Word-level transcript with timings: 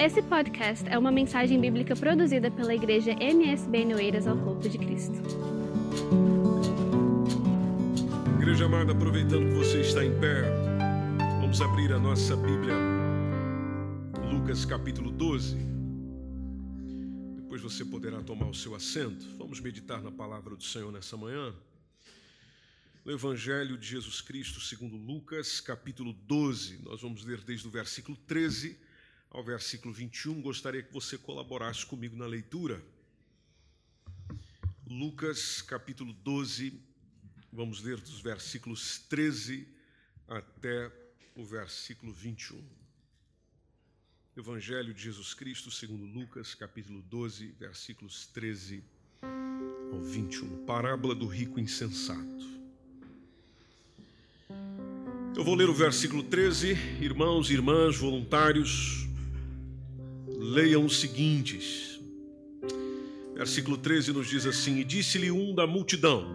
Esse 0.00 0.22
podcast 0.22 0.88
é 0.88 0.96
uma 0.96 1.10
mensagem 1.10 1.60
bíblica 1.60 1.96
produzida 1.96 2.52
pela 2.52 2.72
igreja 2.72 3.10
MSB 3.20 3.84
Noeiras 3.84 4.28
ao 4.28 4.38
Corpo 4.38 4.68
de 4.68 4.78
Cristo. 4.78 5.14
Igreja 8.40 8.66
amada, 8.66 8.92
aproveitando 8.92 9.48
que 9.48 9.54
você 9.54 9.80
está 9.80 10.04
em 10.04 10.16
pé, 10.20 10.42
vamos 11.40 11.60
abrir 11.60 11.92
a 11.92 11.98
nossa 11.98 12.36
Bíblia, 12.36 12.74
Lucas 14.30 14.64
capítulo 14.64 15.10
12. 15.10 15.56
Depois 17.34 17.60
você 17.60 17.84
poderá 17.84 18.22
tomar 18.22 18.46
o 18.46 18.54
seu 18.54 18.76
assento. 18.76 19.26
Vamos 19.36 19.58
meditar 19.58 20.00
na 20.00 20.12
palavra 20.12 20.54
do 20.54 20.62
Senhor 20.62 20.92
nessa 20.92 21.16
manhã. 21.16 21.52
No 23.04 23.10
Evangelho 23.10 23.76
de 23.76 23.88
Jesus 23.88 24.20
Cristo, 24.20 24.60
segundo 24.60 24.96
Lucas, 24.96 25.60
capítulo 25.60 26.12
12, 26.12 26.82
nós 26.84 27.02
vamos 27.02 27.24
ler 27.24 27.40
desde 27.40 27.66
o 27.66 27.70
versículo 27.70 28.16
13 28.28 28.86
ao 29.30 29.42
versículo 29.42 29.92
21. 29.92 30.40
Gostaria 30.40 30.82
que 30.82 30.92
você 30.92 31.18
colaborasse 31.18 31.84
comigo 31.86 32.16
na 32.16 32.26
leitura. 32.26 32.82
Lucas, 34.86 35.60
capítulo 35.60 36.12
12, 36.12 36.80
vamos 37.52 37.82
ler 37.82 38.00
dos 38.00 38.20
versículos 38.20 38.98
13 39.08 39.68
até 40.26 40.90
o 41.34 41.44
versículo 41.44 42.12
21. 42.12 42.62
Evangelho 44.36 44.94
de 44.94 45.02
Jesus 45.02 45.34
Cristo, 45.34 45.70
segundo 45.70 46.04
Lucas, 46.04 46.54
capítulo 46.54 47.02
12, 47.02 47.48
versículos 47.58 48.26
13 48.28 48.84
ao 49.92 50.00
21. 50.00 50.64
Parábola 50.64 51.14
do 51.14 51.26
rico 51.26 51.58
insensato. 51.58 52.46
Eu 55.36 55.44
vou 55.44 55.54
ler 55.54 55.68
o 55.68 55.74
versículo 55.74 56.22
13. 56.22 56.72
Irmãos 57.00 57.50
e 57.50 57.54
irmãs, 57.54 57.96
voluntários, 57.96 59.07
leiam 60.38 60.84
os 60.84 61.00
seguintes. 61.00 62.00
Versículo 63.34 63.76
13 63.76 64.12
nos 64.12 64.28
diz 64.28 64.46
assim: 64.46 64.78
E 64.78 64.84
disse-lhe 64.84 65.30
um 65.30 65.54
da 65.54 65.66
multidão: 65.66 66.26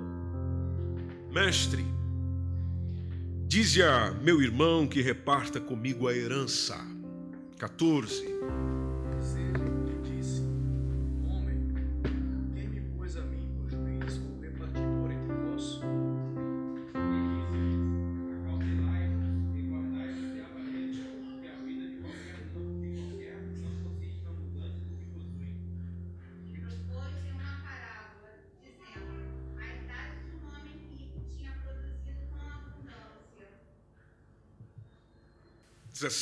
Mestre, 1.31 1.83
dize 3.47 3.81
a 3.81 4.11
meu 4.11 4.41
irmão 4.41 4.85
que 4.85 5.01
reparta 5.01 5.59
comigo 5.59 6.07
a 6.07 6.15
herança. 6.15 6.77
14. 7.57 8.25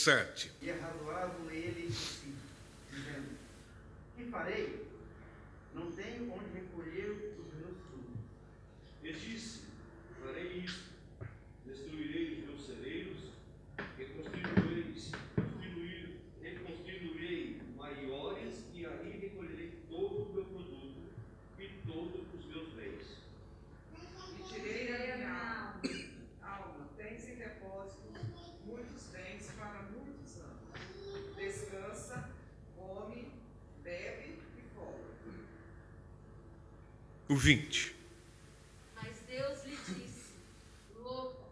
17. 0.05 0.51
E 0.63 0.71
arrazoavam 0.71 1.51
ele 1.51 1.85
de 1.87 1.93
si, 1.93 2.33
dizendo: 2.89 3.37
Que 4.17 4.23
farei? 4.25 4.87
Não 5.75 5.91
tenho 5.91 6.33
onde 6.33 6.49
recolher 6.55 7.35
os 7.37 7.53
meus 7.53 7.77
frutos. 7.85 8.19
E 9.03 9.13
disse: 9.13 9.61
Farei 10.23 10.57
isto: 10.57 10.89
destruirei 11.67 12.39
os 12.39 12.45
meus 12.45 12.65
celeiros, 12.65 13.19
reconstruirei, 13.95 14.95
construir- 15.35 16.19
reconstruirei 16.41 17.61
maiores, 17.77 18.65
e 18.73 18.83
aí 18.87 19.19
recolherei 19.21 19.71
todo 19.87 20.23
o 20.23 20.33
meu 20.33 20.45
produto 20.45 21.01
e 21.59 21.67
todos 21.85 22.21
os 22.33 22.45
meus 22.47 22.69
bens. 22.73 23.17
E 24.39 24.43
tirei 24.51 24.95
a 25.11 25.17
minha 25.17 25.75
alma, 26.41 26.89
tens 26.97 27.27
em 27.27 27.35
depósito 27.35 28.01
muitos 28.65 29.03
bens 29.11 29.51
para 29.57 29.81
muitos 29.83 30.37
anos. 30.37 31.35
Descansa, 31.35 32.29
come, 32.77 33.31
bebe 33.83 34.39
e 34.57 34.61
folga. 34.75 35.11
O 37.29 37.30
20. 37.41 37.95
Mas 38.95 39.15
Deus 39.27 39.65
lhe 39.65 39.75
disse: 39.75 40.29
Louco, 40.95 41.49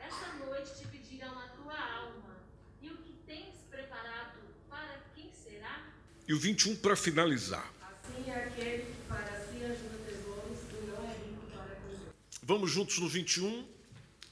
esta 0.00 0.32
noite 0.46 0.74
te 0.78 0.86
pedirão 0.86 1.38
a 1.38 1.48
tua 1.48 1.78
alma, 1.78 2.34
e 2.80 2.88
o 2.88 2.96
que 2.96 3.12
tens 3.26 3.56
preparado, 3.70 4.38
para 4.70 5.02
quem 5.14 5.30
será? 5.30 5.84
E 6.26 6.32
o 6.32 6.38
21 6.38 6.76
para 6.76 6.96
finalizar. 6.96 7.70
Assim 7.82 8.30
é 8.30 8.44
aquele 8.46 8.84
que 8.84 9.02
para 9.06 9.38
si 9.44 9.62
ajuda 9.64 9.98
tesouros 10.06 10.60
e 10.72 10.86
não 10.86 11.04
é 11.04 11.12
rico 11.12 11.46
para 11.52 11.74
com 11.74 11.88
Deus. 11.88 12.14
Vamos 12.42 12.70
juntos 12.70 12.98
no 12.98 13.06
21. 13.06 13.68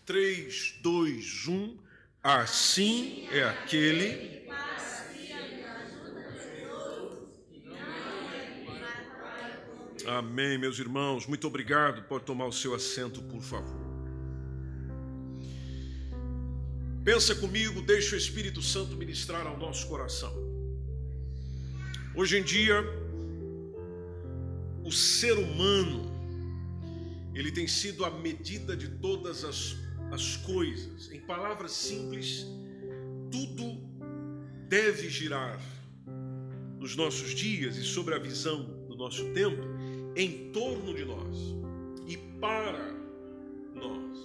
3, 0.06 0.76
2, 0.80 1.46
1. 1.48 1.78
Assim 2.22 3.28
é 3.30 3.44
aquele. 3.44 4.35
Amém, 10.06 10.56
meus 10.56 10.78
irmãos. 10.78 11.27
Muito 11.27 11.49
obrigado. 11.49 12.03
Pode 12.03 12.25
tomar 12.25 12.47
o 12.47 12.53
seu 12.53 12.72
assento, 12.75 13.21
por 13.22 13.43
favor. 13.43 13.84
Pensa 17.05 17.34
comigo, 17.34 17.83
deixa 17.83 18.15
o 18.15 18.19
Espírito 18.19 18.62
Santo 18.62 18.94
ministrar 18.94 19.44
ao 19.44 19.59
nosso 19.59 19.89
coração. 19.89 20.33
Hoje 22.15 22.39
em 22.39 22.44
dia, 22.44 22.84
o 24.84 24.93
ser 24.93 25.37
humano 25.37 26.05
ele 27.34 27.50
tem 27.50 27.67
sido 27.67 28.05
a 28.05 28.11
medida 28.11 28.77
de 28.77 28.88
todas 28.88 29.44
as, 29.44 29.77
as 30.12 30.37
coisas. 30.37 31.11
Em 31.11 31.21
palavras 31.21 31.73
simples, 31.73 32.47
tudo 33.28 33.81
deve 34.69 35.11
girar 35.11 35.61
nos 36.78 36.94
nossos 36.94 37.34
dias 37.34 37.77
e 37.77 37.83
sobre 37.83 38.15
a 38.15 38.19
visão 38.19 38.87
do 38.87 38.94
nosso 38.94 39.33
tempo 39.33 39.75
em 40.16 40.50
torno 40.50 40.94
de 40.94 41.04
nós 41.04 41.37
e 42.06 42.16
para 42.41 42.94
nós. 43.75 44.19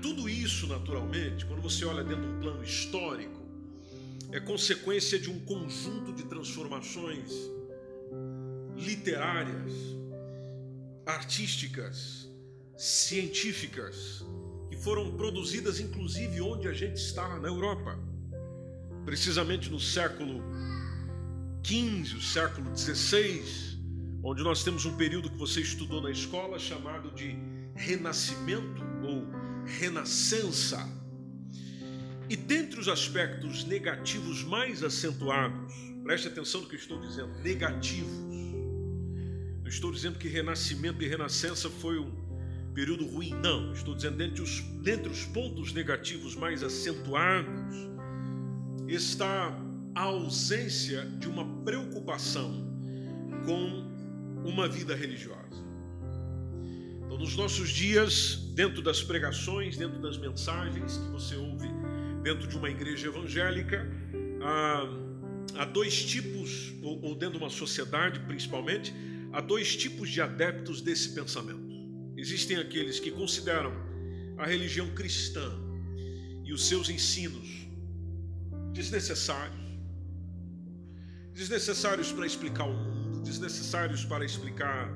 Tudo 0.00 0.28
isso, 0.28 0.66
naturalmente, 0.66 1.44
quando 1.44 1.60
você 1.60 1.84
olha 1.84 2.02
dentro 2.02 2.22
de 2.22 2.28
um 2.28 2.40
plano 2.40 2.64
histórico, 2.64 3.38
é 4.32 4.40
consequência 4.40 5.18
de 5.18 5.30
um 5.30 5.38
conjunto 5.40 6.12
de 6.14 6.24
transformações 6.24 7.32
literárias, 8.76 9.72
artísticas, 11.04 12.30
científicas, 12.76 14.24
que 14.70 14.76
foram 14.76 15.16
produzidas 15.16 15.80
inclusive 15.80 16.40
onde 16.40 16.66
a 16.66 16.72
gente 16.72 16.96
está, 16.96 17.38
na 17.38 17.48
Europa. 17.48 17.98
Precisamente 19.04 19.70
no 19.70 19.80
século 19.80 20.42
XV, 21.62 22.20
século 22.22 22.76
XVI, 22.76 23.67
onde 24.28 24.42
nós 24.42 24.62
temos 24.62 24.84
um 24.84 24.94
período 24.94 25.30
que 25.30 25.38
você 25.38 25.62
estudou 25.62 26.02
na 26.02 26.10
escola 26.10 26.58
chamado 26.58 27.10
de 27.12 27.34
Renascimento 27.74 28.84
ou 29.02 29.26
Renascença. 29.64 30.86
E 32.28 32.36
dentre 32.36 32.78
os 32.78 32.88
aspectos 32.88 33.64
negativos 33.64 34.44
mais 34.44 34.82
acentuados, 34.82 35.72
preste 36.04 36.28
atenção 36.28 36.60
no 36.60 36.68
que 36.68 36.74
eu 36.74 36.78
estou 36.78 37.00
dizendo, 37.00 37.32
negativos, 37.42 38.28
não 39.62 39.66
estou 39.66 39.90
dizendo 39.90 40.18
que 40.18 40.28
renascimento 40.28 41.02
e 41.02 41.08
renascença 41.08 41.70
foi 41.70 41.98
um 41.98 42.10
período 42.74 43.06
ruim, 43.06 43.30
não. 43.42 43.72
Estou 43.72 43.94
dizendo 43.94 44.18
dentre 44.18 44.42
os, 44.42 44.60
dentre 44.82 45.10
os 45.10 45.24
pontos 45.24 45.72
negativos 45.72 46.36
mais 46.36 46.62
acentuados 46.62 47.76
está 48.86 49.58
a 49.94 50.02
ausência 50.02 51.06
de 51.18 51.28
uma 51.28 51.46
preocupação 51.64 52.68
com 53.46 53.87
uma 54.44 54.68
vida 54.68 54.94
religiosa. 54.94 55.66
Então, 57.04 57.18
nos 57.18 57.36
nossos 57.36 57.70
dias, 57.70 58.36
dentro 58.54 58.82
das 58.82 59.02
pregações, 59.02 59.76
dentro 59.76 60.00
das 60.00 60.18
mensagens 60.18 60.96
que 60.96 61.10
você 61.10 61.36
ouve 61.36 61.68
dentro 62.22 62.46
de 62.46 62.56
uma 62.56 62.68
igreja 62.68 63.08
evangélica, 63.08 63.86
há, 64.42 65.62
há 65.62 65.64
dois 65.64 66.04
tipos, 66.04 66.74
ou, 66.82 67.00
ou 67.02 67.14
dentro 67.14 67.38
de 67.38 67.44
uma 67.44 67.50
sociedade 67.50 68.20
principalmente, 68.20 68.92
há 69.32 69.40
dois 69.40 69.76
tipos 69.76 70.10
de 70.10 70.20
adeptos 70.20 70.80
desse 70.80 71.10
pensamento. 71.10 71.68
Existem 72.16 72.56
aqueles 72.56 72.98
que 72.98 73.10
consideram 73.10 73.72
a 74.36 74.46
religião 74.46 74.88
cristã 74.90 75.50
e 76.44 76.52
os 76.52 76.66
seus 76.66 76.88
ensinos 76.88 77.66
desnecessários, 78.72 79.58
desnecessários 81.32 82.12
para 82.12 82.26
explicar 82.26 82.64
o 82.64 82.72
mundo, 82.72 82.97
desnecessários 83.22 84.04
para 84.04 84.24
explicar 84.24 84.90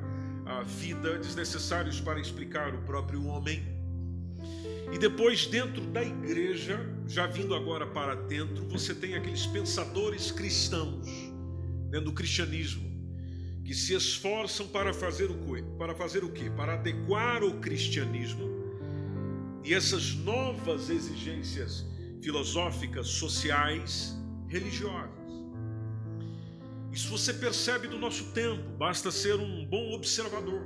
a 0.46 0.62
vida, 0.62 1.18
desnecessários 1.18 2.00
para 2.00 2.20
explicar 2.20 2.74
o 2.74 2.78
próprio 2.82 3.24
homem. 3.26 3.62
E 4.92 4.98
depois, 4.98 5.46
dentro 5.46 5.80
da 5.86 6.02
igreja, 6.02 6.78
já 7.06 7.26
vindo 7.26 7.54
agora 7.54 7.86
para 7.86 8.14
dentro, 8.14 8.66
você 8.68 8.94
tem 8.94 9.14
aqueles 9.14 9.46
pensadores 9.46 10.30
cristãos, 10.30 11.06
dentro 11.90 12.06
do 12.06 12.12
cristianismo, 12.12 12.90
que 13.64 13.74
se 13.74 13.94
esforçam 13.94 14.66
para 14.68 14.92
fazer 14.92 15.30
o 15.30 15.38
quê? 15.38 15.64
Para 15.78 15.94
fazer 15.94 16.24
o 16.24 16.30
quê? 16.30 16.50
Para 16.50 16.74
adequar 16.74 17.42
o 17.42 17.60
cristianismo 17.60 18.52
e 19.64 19.72
essas 19.72 20.14
novas 20.14 20.90
exigências 20.90 21.86
filosóficas, 22.20 23.06
sociais, 23.08 24.16
religiosas. 24.48 25.21
Isso 26.92 27.08
você 27.08 27.32
percebe 27.32 27.88
do 27.88 27.98
nosso 27.98 28.32
tempo, 28.32 28.62
basta 28.76 29.10
ser 29.10 29.36
um 29.36 29.64
bom 29.64 29.92
observador. 29.92 30.62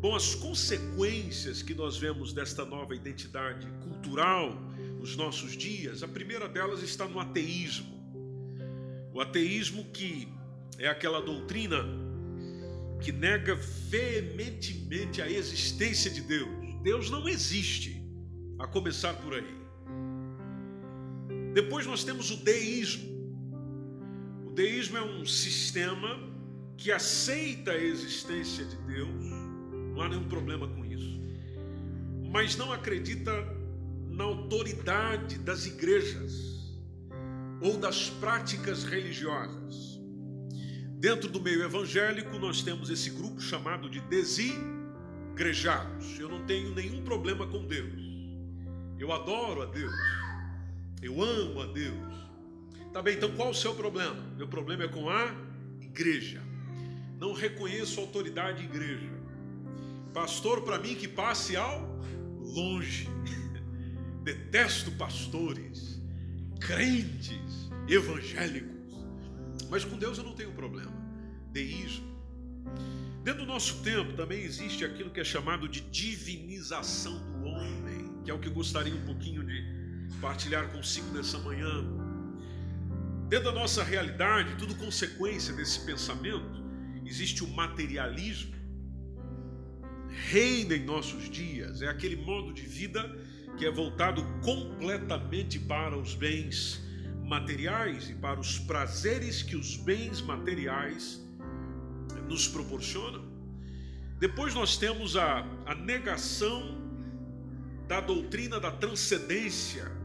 Bom, 0.00 0.14
as 0.14 0.34
consequências 0.34 1.60
que 1.60 1.74
nós 1.74 1.96
vemos 1.96 2.32
desta 2.32 2.64
nova 2.64 2.94
identidade 2.94 3.66
cultural 3.82 4.54
nos 4.98 5.16
nossos 5.16 5.56
dias, 5.56 6.02
a 6.02 6.08
primeira 6.08 6.48
delas 6.48 6.82
está 6.82 7.06
no 7.06 7.20
ateísmo. 7.20 7.98
O 9.12 9.20
ateísmo 9.20 9.84
que 9.86 10.28
é 10.78 10.88
aquela 10.88 11.20
doutrina 11.20 11.84
que 13.00 13.12
nega 13.12 13.54
veementemente 13.54 15.20
a 15.20 15.30
existência 15.30 16.10
de 16.10 16.20
Deus. 16.20 16.48
Deus 16.82 17.10
não 17.10 17.28
existe, 17.28 18.00
a 18.58 18.66
começar 18.66 19.14
por 19.14 19.34
aí. 19.34 19.58
Depois 21.54 21.86
nós 21.86 22.04
temos 22.04 22.30
o 22.30 22.36
deísmo. 22.36 23.17
Deísmo 24.58 24.98
é 24.98 25.02
um 25.02 25.24
sistema 25.24 26.18
que 26.76 26.90
aceita 26.90 27.70
a 27.70 27.78
existência 27.78 28.64
de 28.64 28.74
Deus, 28.78 29.24
não 29.94 30.02
há 30.02 30.08
nenhum 30.08 30.28
problema 30.28 30.66
com 30.66 30.84
isso, 30.84 31.20
mas 32.28 32.56
não 32.56 32.72
acredita 32.72 33.30
na 34.08 34.24
autoridade 34.24 35.38
das 35.38 35.64
igrejas 35.64 36.76
ou 37.60 37.78
das 37.78 38.10
práticas 38.10 38.82
religiosas. 38.82 40.00
Dentro 40.98 41.30
do 41.30 41.40
meio 41.40 41.62
evangélico, 41.62 42.36
nós 42.36 42.60
temos 42.60 42.90
esse 42.90 43.10
grupo 43.10 43.40
chamado 43.40 43.88
de 43.88 44.00
desigrejados. 44.00 46.18
Eu 46.18 46.28
não 46.28 46.44
tenho 46.46 46.74
nenhum 46.74 47.04
problema 47.04 47.46
com 47.46 47.64
Deus. 47.64 47.94
Eu 48.98 49.12
adoro 49.12 49.62
a 49.62 49.66
Deus. 49.66 49.94
Eu 51.00 51.22
amo 51.22 51.60
a 51.60 51.66
Deus. 51.66 52.27
Tá 52.98 53.02
bem, 53.02 53.14
então 53.14 53.30
qual 53.36 53.50
o 53.50 53.54
seu 53.54 53.76
problema? 53.76 54.20
Meu 54.36 54.48
problema 54.48 54.82
é 54.82 54.88
com 54.88 55.08
a 55.08 55.32
igreja. 55.80 56.42
Não 57.16 57.32
reconheço 57.32 58.00
autoridade 58.00 58.64
igreja. 58.64 59.08
Pastor, 60.12 60.62
para 60.62 60.80
mim, 60.80 60.96
que 60.96 61.06
passe 61.06 61.56
ao 61.56 61.80
longe. 62.40 63.08
Detesto 64.24 64.90
pastores, 64.90 66.02
crentes, 66.58 67.70
evangélicos. 67.86 68.92
Mas 69.70 69.84
com 69.84 69.96
Deus 69.96 70.18
eu 70.18 70.24
não 70.24 70.34
tenho 70.34 70.50
problema. 70.50 70.92
Deísmo. 71.52 72.04
Dentro 73.22 73.42
do 73.42 73.46
nosso 73.46 73.80
tempo 73.84 74.14
também 74.14 74.42
existe 74.42 74.84
aquilo 74.84 75.10
que 75.10 75.20
é 75.20 75.24
chamado 75.24 75.68
de 75.68 75.82
divinização 75.82 77.16
do 77.30 77.44
homem, 77.44 78.22
que 78.24 78.30
é 78.32 78.34
o 78.34 78.40
que 78.40 78.48
eu 78.48 78.52
gostaria 78.52 78.92
um 78.92 79.06
pouquinho 79.06 79.44
de 79.46 79.64
partilhar 80.20 80.68
consigo 80.72 81.06
nessa 81.16 81.38
manhã. 81.38 82.07
Dentro 83.28 83.52
da 83.52 83.52
nossa 83.52 83.84
realidade, 83.84 84.56
tudo 84.56 84.74
consequência 84.74 85.52
desse 85.52 85.80
pensamento, 85.84 86.64
existe 87.04 87.44
o 87.44 87.48
materialismo. 87.48 88.54
Reina 90.30 90.74
em 90.74 90.82
nossos 90.82 91.28
dias, 91.28 91.82
é 91.82 91.88
aquele 91.88 92.16
modo 92.16 92.54
de 92.54 92.62
vida 92.62 93.14
que 93.58 93.66
é 93.66 93.70
voltado 93.70 94.24
completamente 94.42 95.58
para 95.58 95.94
os 95.94 96.14
bens 96.14 96.82
materiais 97.22 98.08
e 98.08 98.14
para 98.14 98.40
os 98.40 98.58
prazeres 98.58 99.42
que 99.42 99.56
os 99.56 99.76
bens 99.76 100.22
materiais 100.22 101.22
nos 102.26 102.48
proporcionam. 102.48 103.28
Depois 104.18 104.54
nós 104.54 104.78
temos 104.78 105.18
a, 105.18 105.46
a 105.66 105.74
negação 105.74 106.78
da 107.86 108.00
doutrina 108.00 108.58
da 108.58 108.70
transcendência 108.70 109.97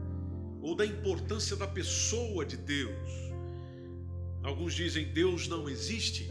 ou 0.64 0.74
da 0.74 0.86
importância 0.86 1.54
da 1.54 1.66
pessoa 1.66 2.42
de 2.42 2.56
Deus. 2.56 3.08
Alguns 4.42 4.72
dizem 4.72 5.12
Deus 5.12 5.46
não 5.46 5.68
existe 5.68 6.26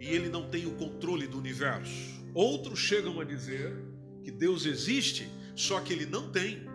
e 0.00 0.06
ele 0.06 0.30
não 0.30 0.48
tem 0.48 0.64
o 0.64 0.74
controle 0.76 1.26
do 1.26 1.36
universo. 1.36 2.22
Outros 2.32 2.78
chegam 2.78 3.20
a 3.20 3.24
dizer 3.24 3.76
que 4.24 4.30
Deus 4.30 4.64
existe, 4.64 5.28
só 5.54 5.80
que 5.80 5.92
ele 5.92 6.06
não 6.06 6.32
tem 6.32 6.66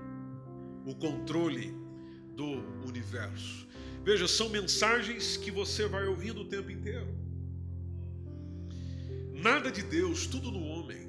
o 0.85 0.93
controle 0.93 1.73
do 2.35 2.45
universo. 2.87 3.67
Veja, 4.03 4.27
são 4.27 4.47
mensagens 4.49 5.35
que 5.35 5.49
você 5.49 5.87
vai 5.87 6.05
ouvindo 6.05 6.41
o 6.41 6.45
tempo 6.45 6.69
inteiro. 6.69 7.07
Nada 9.33 9.71
de 9.71 9.81
Deus, 9.81 10.27
tudo 10.27 10.51
no 10.51 10.63
homem. 10.63 11.07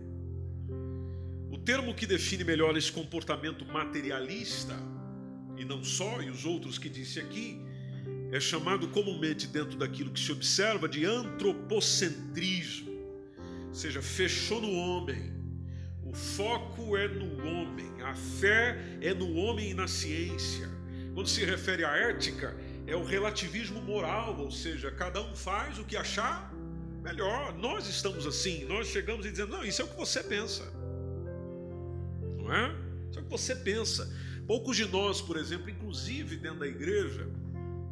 O 1.50 1.58
termo 1.58 1.94
que 1.94 2.06
define 2.06 2.42
melhor 2.42 2.74
esse 2.74 2.90
comportamento 2.90 3.66
materialista, 3.66 4.74
e 5.58 5.64
não 5.64 5.82
só, 5.82 6.22
e 6.22 6.30
os 6.30 6.44
outros 6.44 6.78
que 6.78 6.88
disse 6.88 7.18
aqui, 7.18 7.60
é 8.30 8.38
chamado 8.38 8.88
comumente 8.88 9.46
dentro 9.46 9.76
daquilo 9.78 10.10
que 10.10 10.20
se 10.20 10.30
observa 10.30 10.88
de 10.88 11.04
antropocentrismo, 11.04 12.90
ou 13.68 13.74
seja, 13.74 14.00
fechou 14.00 14.60
no 14.60 14.72
homem. 14.72 15.36
O 16.04 16.14
foco 16.14 16.96
é 16.96 17.08
no 17.08 17.46
homem, 17.46 18.00
a 18.02 18.14
fé 18.14 18.78
é 19.00 19.12
no 19.12 19.34
homem 19.34 19.70
e 19.70 19.74
na 19.74 19.86
ciência. 19.86 20.68
Quando 21.14 21.28
se 21.28 21.44
refere 21.44 21.84
à 21.84 21.96
ética, 21.96 22.56
é 22.86 22.96
o 22.96 23.04
relativismo 23.04 23.82
moral, 23.82 24.38
ou 24.38 24.50
seja, 24.50 24.90
cada 24.90 25.20
um 25.20 25.34
faz 25.34 25.78
o 25.78 25.84
que 25.84 25.96
achar 25.96 26.54
melhor. 27.02 27.52
Nós 27.58 27.88
estamos 27.88 28.26
assim, 28.26 28.64
nós 28.64 28.86
chegamos 28.88 29.26
e 29.26 29.30
dizemos: 29.30 29.54
não, 29.54 29.64
isso 29.64 29.82
é 29.82 29.84
o 29.84 29.88
que 29.88 29.96
você 29.96 30.22
pensa, 30.22 30.64
não 32.38 32.54
é? 32.54 32.74
Isso 33.10 33.18
é 33.18 33.22
o 33.22 33.24
que 33.24 33.30
você 33.30 33.54
pensa. 33.56 34.10
Poucos 34.48 34.78
de 34.78 34.86
nós, 34.86 35.20
por 35.20 35.36
exemplo, 35.36 35.68
inclusive 35.68 36.38
dentro 36.38 36.60
da 36.60 36.66
igreja, 36.66 37.28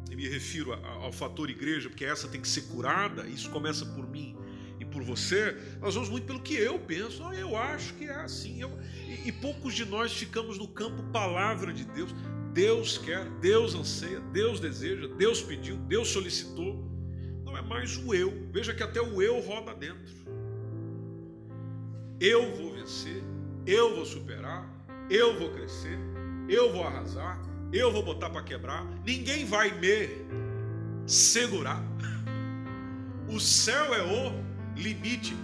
e 0.09 0.15
me 0.15 0.27
refiro 0.27 0.73
ao 0.73 1.11
fator 1.11 1.51
igreja, 1.51 1.87
porque 1.87 2.03
essa 2.03 2.27
tem 2.27 2.41
que 2.41 2.47
ser 2.47 2.63
curada, 2.63 3.27
isso 3.27 3.47
começa 3.51 3.85
por 3.85 4.09
mim 4.09 4.35
e 4.79 4.83
por 4.83 5.03
você, 5.03 5.55
nós 5.79 5.93
vamos 5.93 6.09
muito 6.09 6.25
pelo 6.25 6.41
que 6.41 6.55
eu 6.55 6.79
penso, 6.79 7.23
ah, 7.23 7.35
eu 7.35 7.55
acho 7.55 7.93
que 7.93 8.05
é 8.05 8.15
assim. 8.15 8.59
Eu... 8.59 8.71
E, 9.07 9.27
e 9.27 9.31
poucos 9.31 9.75
de 9.75 9.85
nós 9.85 10.11
ficamos 10.11 10.57
no 10.57 10.67
campo 10.67 11.03
palavra 11.11 11.71
de 11.71 11.85
Deus. 11.85 12.11
Deus 12.53 12.97
quer, 12.97 13.29
Deus 13.39 13.75
anseia, 13.75 14.19
Deus 14.19 14.59
deseja, 14.59 15.07
Deus 15.09 15.43
pediu, 15.43 15.77
Deus 15.77 16.07
solicitou. 16.07 16.83
Não 17.45 17.55
é 17.55 17.61
mais 17.61 17.97
o 17.97 18.15
eu. 18.15 18.49
Veja 18.51 18.73
que 18.73 18.81
até 18.81 18.99
o 18.99 19.21
eu 19.21 19.39
roda 19.41 19.75
dentro. 19.75 20.15
Eu 22.19 22.55
vou 22.55 22.73
vencer, 22.73 23.23
eu 23.67 23.95
vou 23.95 24.05
superar, 24.05 24.67
eu 25.07 25.37
vou 25.37 25.51
crescer, 25.51 25.99
eu 26.47 26.71
vou 26.71 26.83
arrasar, 26.83 27.41
eu 27.71 27.91
vou 27.91 28.03
botar 28.03 28.29
para 28.29 28.43
quebrar. 28.43 28.85
Ninguém 29.05 29.45
vai 29.45 29.71
me 29.71 30.09
segurar. 31.05 31.83
O 33.27 33.39
céu 33.39 33.93
é 33.93 34.01
o 34.01 34.43
limite 34.75 35.35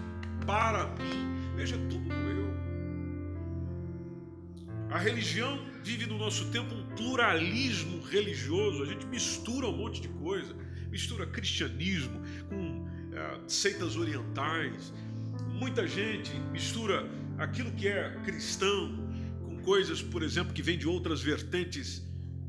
para 0.46 0.88
mim. 0.96 1.54
Veja 1.56 1.78
tudo 1.90 2.12
eu. 2.14 2.54
A 4.90 4.98
religião 4.98 5.60
vive 5.84 6.06
no 6.06 6.18
nosso 6.18 6.50
tempo 6.52 6.74
um 6.74 6.86
pluralismo 6.96 8.02
religioso, 8.04 8.84
a 8.84 8.86
gente 8.86 9.06
mistura 9.08 9.68
um 9.68 9.76
monte 9.76 10.02
de 10.02 10.08
coisa, 10.08 10.56
mistura 10.90 11.26
cristianismo 11.26 12.22
com 12.48 12.88
é, 13.12 13.40
seitas 13.48 13.98
orientais, 13.98 14.94
muita 15.50 15.86
gente 15.86 16.34
mistura 16.52 17.10
aquilo 17.38 17.72
que 17.72 17.88
é 17.88 18.18
cristão 18.24 19.03
coisas, 19.64 20.02
por 20.02 20.22
exemplo, 20.22 20.54
que 20.54 20.62
vêm 20.62 20.78
de 20.78 20.88
outras 20.88 21.22
vertentes, 21.22 22.04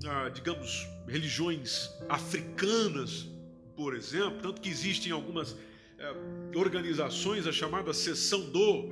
ah, 0.06 0.28
digamos, 0.28 0.86
religiões 1.06 1.90
africanas, 2.08 3.28
por 3.76 3.94
exemplo, 3.94 4.40
tanto 4.42 4.60
que 4.60 4.68
existem 4.68 5.12
algumas 5.12 5.56
é, 5.98 6.58
organizações, 6.58 7.46
a 7.46 7.52
chamada 7.52 7.92
seção 7.92 8.50
do 8.50 8.90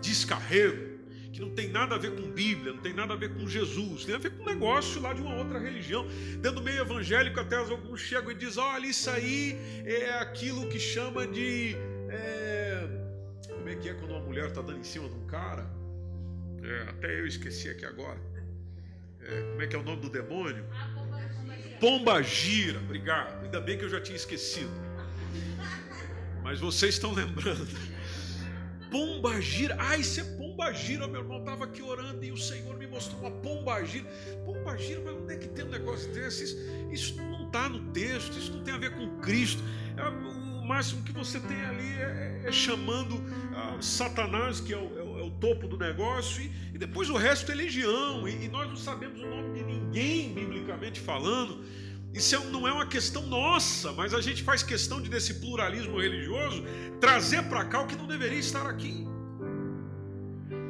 descarrego, 0.00 0.96
que 1.32 1.40
não 1.40 1.50
tem 1.50 1.68
nada 1.68 1.94
a 1.94 1.98
ver 1.98 2.16
com 2.16 2.30
Bíblia, 2.30 2.72
não 2.72 2.80
tem 2.80 2.94
nada 2.94 3.12
a 3.12 3.16
ver 3.16 3.34
com 3.34 3.46
Jesus, 3.46 4.04
tem 4.04 4.14
a 4.14 4.18
ver 4.18 4.30
com 4.30 4.42
um 4.42 4.46
negócio 4.46 5.00
lá 5.02 5.12
de 5.12 5.20
uma 5.20 5.34
outra 5.36 5.58
religião. 5.58 6.06
Dentro 6.40 6.54
do 6.54 6.62
meio 6.62 6.80
evangélico, 6.80 7.38
até 7.38 7.56
alguns 7.56 8.00
chegam 8.00 8.30
e 8.30 8.34
dizem: 8.34 8.62
olha, 8.62 8.86
isso 8.86 9.10
aí 9.10 9.54
é 9.84 10.18
aquilo 10.18 10.66
que 10.68 10.78
chama 10.78 11.26
de. 11.26 11.76
É... 12.08 12.88
Como 13.50 13.68
é 13.68 13.74
que 13.74 13.88
é 13.88 13.94
quando 13.94 14.12
uma 14.12 14.20
mulher 14.20 14.46
está 14.46 14.62
dando 14.62 14.78
em 14.78 14.84
cima 14.84 15.08
de 15.08 15.14
um 15.14 15.26
cara? 15.26 15.68
É, 16.66 16.82
até 16.90 17.20
eu 17.20 17.26
esqueci 17.26 17.68
aqui 17.68 17.86
agora. 17.86 18.18
É, 19.20 19.40
como 19.50 19.62
é 19.62 19.66
que 19.68 19.76
é 19.76 19.78
o 19.78 19.84
nome 19.84 20.02
do 20.02 20.10
demônio? 20.10 20.64
Pomba 21.80 22.20
gira, 22.22 22.80
obrigado. 22.80 23.44
Ainda 23.44 23.60
bem 23.60 23.78
que 23.78 23.84
eu 23.84 23.88
já 23.88 24.00
tinha 24.00 24.16
esquecido. 24.16 24.70
Mas 26.42 26.58
vocês 26.58 26.94
estão 26.94 27.12
lembrando. 27.12 27.68
pomba 28.90 29.40
gira. 29.40 29.76
Ah, 29.78 29.96
isso 29.96 30.20
é 30.20 30.24
pomba 30.24 30.72
gira. 30.72 31.06
Meu 31.06 31.20
irmão 31.20 31.38
estava 31.38 31.64
aqui 31.64 31.82
orando 31.82 32.24
e 32.24 32.32
o 32.32 32.36
Senhor 32.36 32.76
me 32.76 32.86
mostrou 32.86 33.20
uma 33.20 33.30
pomba 33.30 33.84
gira. 33.84 34.06
Pomba 34.44 34.76
gira, 34.76 35.00
mas 35.04 35.14
onde 35.14 35.34
é 35.34 35.36
que 35.36 35.48
tem 35.48 35.64
um 35.64 35.70
negócio 35.70 36.10
desse? 36.12 36.44
Isso, 36.44 36.56
isso 36.90 37.16
não 37.16 37.46
está 37.46 37.68
no 37.68 37.92
texto, 37.92 38.36
isso 38.36 38.52
não 38.52 38.64
tem 38.64 38.74
a 38.74 38.78
ver 38.78 38.90
com 38.96 39.20
Cristo. 39.20 39.62
É, 39.96 40.08
o 40.08 40.64
máximo 40.66 41.02
que 41.04 41.12
você 41.12 41.38
tem 41.38 41.64
ali 41.64 41.96
é, 41.98 42.42
é 42.44 42.52
chamando 42.52 43.22
ah, 43.54 43.76
Satanás, 43.80 44.60
que 44.60 44.72
é 44.72 44.76
o 44.76 44.95
topo 45.40 45.66
do 45.66 45.76
negócio, 45.76 46.42
e, 46.42 46.50
e, 46.74 46.78
depois 46.78 47.08
o 47.10 47.16
resto 47.16 47.50
é 47.52 47.54
legião. 47.54 48.28
E, 48.28 48.44
e 48.44 48.48
nós 48.48 48.68
não 48.68 48.76
sabemos 48.76 49.20
o 49.20 49.26
nome 49.26 49.58
de 49.58 49.64
ninguém, 49.64 50.32
biblicamente 50.32 51.00
falando. 51.00 51.64
Isso 52.12 52.34
é 52.34 52.38
não 52.46 52.66
é 52.66 52.72
uma 52.72 52.86
questão 52.86 53.26
nossa, 53.26 53.92
mas 53.92 54.14
a 54.14 54.20
gente 54.20 54.42
faz 54.42 54.62
questão 54.62 55.00
de, 55.02 55.10
desse 55.10 55.34
pluralismo 55.34 56.00
religioso, 56.00 56.64
trazer 57.00 57.42
para 57.44 57.64
cá 57.64 57.82
o 57.82 57.86
que 57.86 57.94
não 57.94 58.06
deveria 58.06 58.38
estar 58.38 58.66
aqui. 58.66 59.06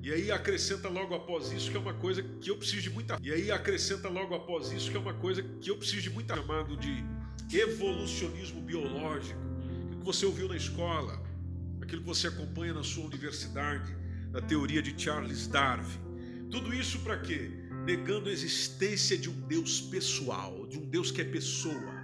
e 0.06 0.14
aí 0.14 0.32
acrescenta 0.32 0.88
logo 0.88 1.16
após 1.16 1.52
isso 1.52 1.72
que 1.72 1.76
é 1.76 1.80
uma 1.80 1.96
coisa 1.96 2.22
que 2.22 2.52
eu 2.52 2.58
preciso 2.58 2.84
de 2.84 2.90
muita. 2.92 3.18
E 3.24 3.32
aí 3.32 3.50
acrescenta 3.50 4.08
logo 4.08 4.36
após 4.36 4.72
isso 4.72 4.92
que 4.92 4.96
é 4.96 5.00
uma 5.00 5.16
coisa 5.16 5.42
que 5.42 5.72
eu 5.72 5.78
preciso 5.78 6.04
de 6.04 6.10
muita 6.12 6.36
chamado 6.36 6.78
de 6.78 7.04
evolucionismo 7.52 8.62
biológico. 8.62 9.40
Aquilo 9.88 10.00
que 10.02 10.06
você 10.06 10.28
ouviu 10.28 10.48
na 10.48 10.56
escola, 10.56 11.20
aquilo 11.82 12.02
que 12.02 12.08
você 12.08 12.28
acompanha 12.28 12.76
na 12.76 12.84
sua 12.84 13.04
universidade, 13.04 13.98
na 14.32 14.42
teoria 14.42 14.80
de 14.80 14.94
Charles 14.96 15.48
Darwin. 15.48 16.00
Tudo 16.52 16.72
isso 16.72 17.00
para 17.00 17.18
quê? 17.18 17.50
Negando 17.84 18.30
a 18.30 18.32
existência 18.32 19.18
de 19.18 19.28
um 19.28 19.42
Deus 19.48 19.82
pessoal, 19.82 20.68
de 20.68 20.78
um 20.78 20.86
Deus 20.86 21.10
que 21.10 21.22
é 21.22 21.26
pessoa. 21.26 21.95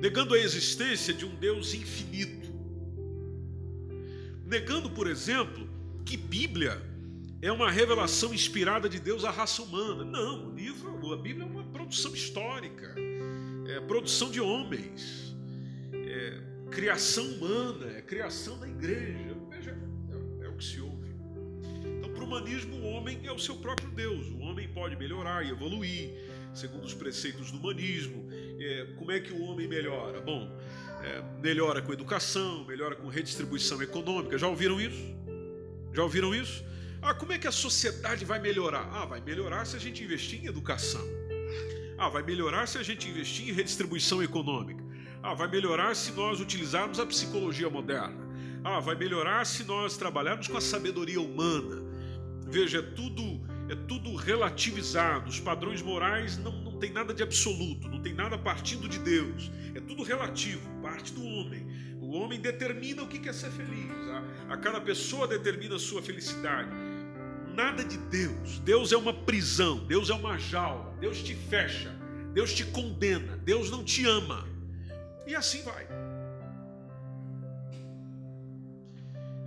Negando 0.00 0.34
a 0.34 0.38
existência 0.38 1.12
de 1.12 1.24
um 1.24 1.34
Deus 1.34 1.74
infinito 1.74 2.38
negando, 4.48 4.88
por 4.88 5.06
exemplo, 5.06 5.68
que 6.06 6.16
Bíblia 6.16 6.82
é 7.42 7.52
uma 7.52 7.70
revelação 7.70 8.32
inspirada 8.32 8.88
de 8.88 8.98
Deus 8.98 9.24
à 9.24 9.30
raça 9.30 9.62
humana. 9.62 10.04
Não, 10.04 10.48
o 10.48 10.54
livro, 10.54 11.12
a 11.12 11.16
Bíblia 11.18 11.44
é 11.44 11.48
uma 11.48 11.64
produção 11.64 12.14
histórica, 12.14 12.94
é 13.68 13.78
produção 13.80 14.30
de 14.30 14.40
homens, 14.40 15.36
é 15.92 16.40
criação 16.70 17.24
humana, 17.24 17.92
é 17.94 18.00
criação 18.00 18.58
da 18.58 18.66
igreja. 18.66 19.36
Veja, 19.50 19.78
é, 20.40 20.46
é 20.46 20.48
o 20.48 20.56
que 20.56 20.64
se 20.64 20.80
ouve. 20.80 21.08
Então, 21.98 22.10
para 22.10 22.22
o 22.22 22.26
humanismo, 22.26 22.76
o 22.76 22.84
homem 22.84 23.20
é 23.24 23.32
o 23.32 23.38
seu 23.38 23.56
próprio 23.56 23.90
Deus. 23.90 24.28
O 24.28 24.38
homem 24.38 24.66
pode 24.68 24.96
melhorar 24.96 25.44
e 25.44 25.50
evoluir, 25.50 26.10
segundo 26.54 26.84
os 26.84 26.94
preceitos 26.94 27.50
do 27.50 27.58
humanismo. 27.58 28.26
É, 28.60 28.86
como 28.96 29.12
é 29.12 29.20
que 29.20 29.32
o 29.32 29.42
homem 29.42 29.68
melhora? 29.68 30.20
Bom, 30.20 30.50
é, 31.02 31.22
melhora 31.40 31.80
com 31.80 31.92
educação, 31.92 32.64
melhora 32.64 32.96
com 32.96 33.08
redistribuição 33.08 33.80
econômica. 33.82 34.36
Já 34.36 34.48
ouviram 34.48 34.80
isso? 34.80 35.16
Já 35.92 36.02
ouviram 36.02 36.34
isso? 36.34 36.64
Ah, 37.00 37.14
como 37.14 37.32
é 37.32 37.38
que 37.38 37.46
a 37.46 37.52
sociedade 37.52 38.24
vai 38.24 38.40
melhorar? 38.40 38.88
Ah, 38.92 39.04
vai 39.04 39.20
melhorar 39.20 39.64
se 39.64 39.76
a 39.76 39.78
gente 39.78 40.02
investir 40.02 40.42
em 40.42 40.46
educação. 40.46 41.06
Ah, 41.96 42.08
vai 42.08 42.22
melhorar 42.22 42.66
se 42.66 42.78
a 42.78 42.82
gente 42.82 43.08
investir 43.08 43.48
em 43.48 43.52
redistribuição 43.52 44.22
econômica. 44.22 44.82
Ah, 45.22 45.34
vai 45.34 45.48
melhorar 45.48 45.94
se 45.94 46.12
nós 46.12 46.40
utilizarmos 46.40 46.98
a 46.98 47.06
psicologia 47.06 47.70
moderna. 47.70 48.26
Ah, 48.64 48.80
vai 48.80 48.96
melhorar 48.96 49.44
se 49.44 49.64
nós 49.64 49.96
trabalharmos 49.96 50.48
com 50.48 50.56
a 50.56 50.60
sabedoria 50.60 51.20
humana. 51.20 51.82
Veja, 52.46 52.78
é 52.78 52.82
tudo 52.82 53.40
é 53.68 53.76
tudo 53.76 54.14
relativizado. 54.14 55.28
Os 55.28 55.38
padrões 55.38 55.82
morais 55.82 56.38
não, 56.38 56.52
não 56.52 56.78
tem 56.78 56.92
nada 56.92 57.12
de 57.12 57.22
absoluto, 57.22 57.88
não 57.88 58.00
tem 58.00 58.14
nada 58.14 58.38
partindo 58.38 58.88
de 58.88 58.98
Deus. 58.98 59.50
É 59.74 59.80
tudo 59.80 60.02
relativo, 60.02 60.68
parte 60.80 61.12
do 61.12 61.24
homem. 61.24 61.66
O 62.00 62.12
homem 62.12 62.40
determina 62.40 63.02
o 63.02 63.08
que 63.08 63.28
é 63.28 63.32
ser 63.32 63.50
feliz. 63.50 63.90
A, 64.48 64.54
a 64.54 64.56
cada 64.56 64.80
pessoa 64.80 65.28
determina 65.28 65.76
a 65.76 65.78
sua 65.78 66.02
felicidade. 66.02 66.70
Nada 67.54 67.84
de 67.84 67.98
Deus. 67.98 68.58
Deus 68.60 68.92
é 68.92 68.96
uma 68.96 69.12
prisão, 69.12 69.84
Deus 69.86 70.10
é 70.10 70.14
uma 70.14 70.38
jaula, 70.38 70.96
Deus 71.00 71.22
te 71.22 71.34
fecha, 71.34 71.94
Deus 72.32 72.54
te 72.54 72.64
condena, 72.64 73.36
Deus 73.38 73.70
não 73.70 73.84
te 73.84 74.06
ama. 74.06 74.46
E 75.26 75.34
assim 75.34 75.62
vai. 75.62 75.86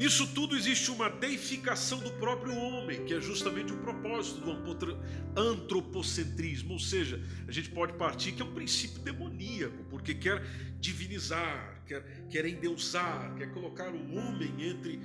Nisso 0.02 0.26
tudo 0.26 0.58
existe 0.58 0.90
uma 0.90 1.12
deificação 1.12 2.00
do 2.00 2.10
próprio 2.14 2.56
homem, 2.58 3.06
que 3.06 3.14
é 3.14 3.22
justamente 3.22 3.72
o 3.72 3.78
propósito 3.78 4.42
do 4.42 5.40
antropocentrismo, 5.40 6.74
ou 6.74 6.80
seja, 6.80 7.22
a 7.48 7.52
gente 7.52 7.70
pode 7.70 7.94
partir 7.94 8.32
que 8.32 8.42
é 8.42 8.46
um 8.46 8.52
princípio 8.52 9.00
demoníaco, 9.04 9.84
porque 9.92 10.16
quer 10.16 10.44
divinizar, 10.80 11.84
quer, 11.86 12.26
quer 12.32 12.48
endeusar, 12.48 13.36
quer 13.36 13.54
colocar 13.54 13.94
o 13.94 14.16
homem 14.16 14.52
entre 14.72 15.00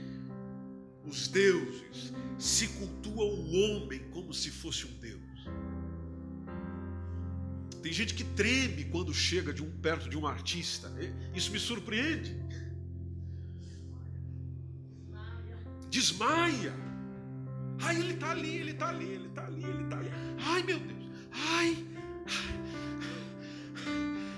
os 1.04 1.28
deuses, 1.28 2.14
se 2.38 2.66
cultua 2.68 3.22
o 3.22 3.52
homem 3.52 4.00
como 4.14 4.32
se 4.32 4.50
fosse 4.50 4.86
um 4.86 4.98
deus. 4.98 5.20
Tem 7.82 7.92
gente 7.92 8.14
que 8.14 8.24
treme 8.24 8.84
quando 8.84 9.12
chega 9.12 9.52
de 9.52 9.62
um, 9.62 9.70
perto 9.70 10.08
de 10.08 10.16
um 10.16 10.26
artista, 10.26 10.90
isso 11.34 11.52
me 11.52 11.58
surpreende. 11.58 12.34
Desmaia. 15.96 16.74
Ai, 17.82 17.96
ele 17.96 18.14
está 18.14 18.30
ali, 18.30 18.56
ele 18.56 18.70
está 18.72 18.88
ali, 18.88 19.10
ele 19.12 19.28
está 19.28 19.46
ali, 19.46 19.64
ele 19.64 19.84
está 19.84 19.98
ali. 19.98 20.10
Ai, 20.44 20.62
meu 20.62 20.78
Deus. 20.78 21.10
Ai. 21.32 21.86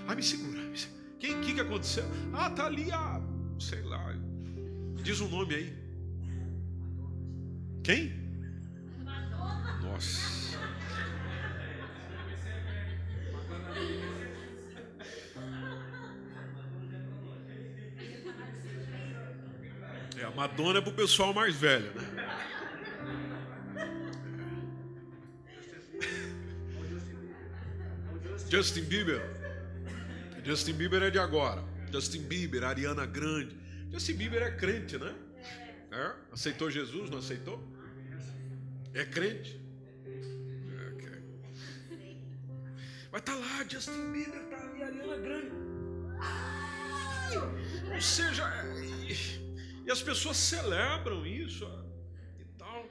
Ai, 0.06 0.16
me 0.16 0.22
segura. 0.22 0.60
Quem 1.18 1.40
que, 1.40 1.54
que 1.54 1.60
aconteceu? 1.60 2.04
Ah, 2.32 2.50
tá 2.50 2.66
ali 2.66 2.92
a. 2.92 3.20
Sei 3.58 3.82
lá. 3.82 4.14
Diz 5.02 5.20
um 5.20 5.28
nome 5.28 5.54
aí. 5.54 5.76
Quem? 7.82 8.12
Nossa. 9.82 10.37
Madonna 20.38 20.78
é 20.78 20.80
pro 20.80 20.92
pessoal 20.92 21.34
mais 21.34 21.56
velho, 21.56 21.92
né? 21.94 22.04
Justin 28.48 28.84
Bieber. 28.84 29.20
Justin 30.44 30.74
Bieber 30.74 31.02
é 31.02 31.10
de 31.10 31.18
agora. 31.18 31.64
Justin 31.92 32.22
Bieber, 32.22 32.62
Ariana 32.62 33.04
Grande. 33.04 33.56
Justin 33.90 34.14
Bieber 34.14 34.40
é 34.40 34.52
crente, 34.52 34.96
né? 34.96 35.12
É? 35.90 36.12
Aceitou 36.30 36.70
Jesus, 36.70 37.10
não 37.10 37.18
aceitou? 37.18 37.60
É 38.94 39.04
crente? 39.04 39.60
É, 40.06 41.18
Mas 43.10 43.22
tá 43.22 43.34
lá, 43.34 43.64
Justin 43.68 44.12
Bieber, 44.12 44.40
tá 44.44 44.56
ali, 44.56 44.84
Ariana 44.84 45.16
Grande. 45.16 45.50
Ou 47.92 48.00
seja, 48.00 48.44
E 49.88 49.90
as 49.90 50.02
pessoas 50.02 50.36
celebram 50.36 51.26
isso 51.26 51.66
e 52.38 52.44
tal. 52.58 52.84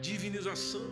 Divinização. 0.00 0.88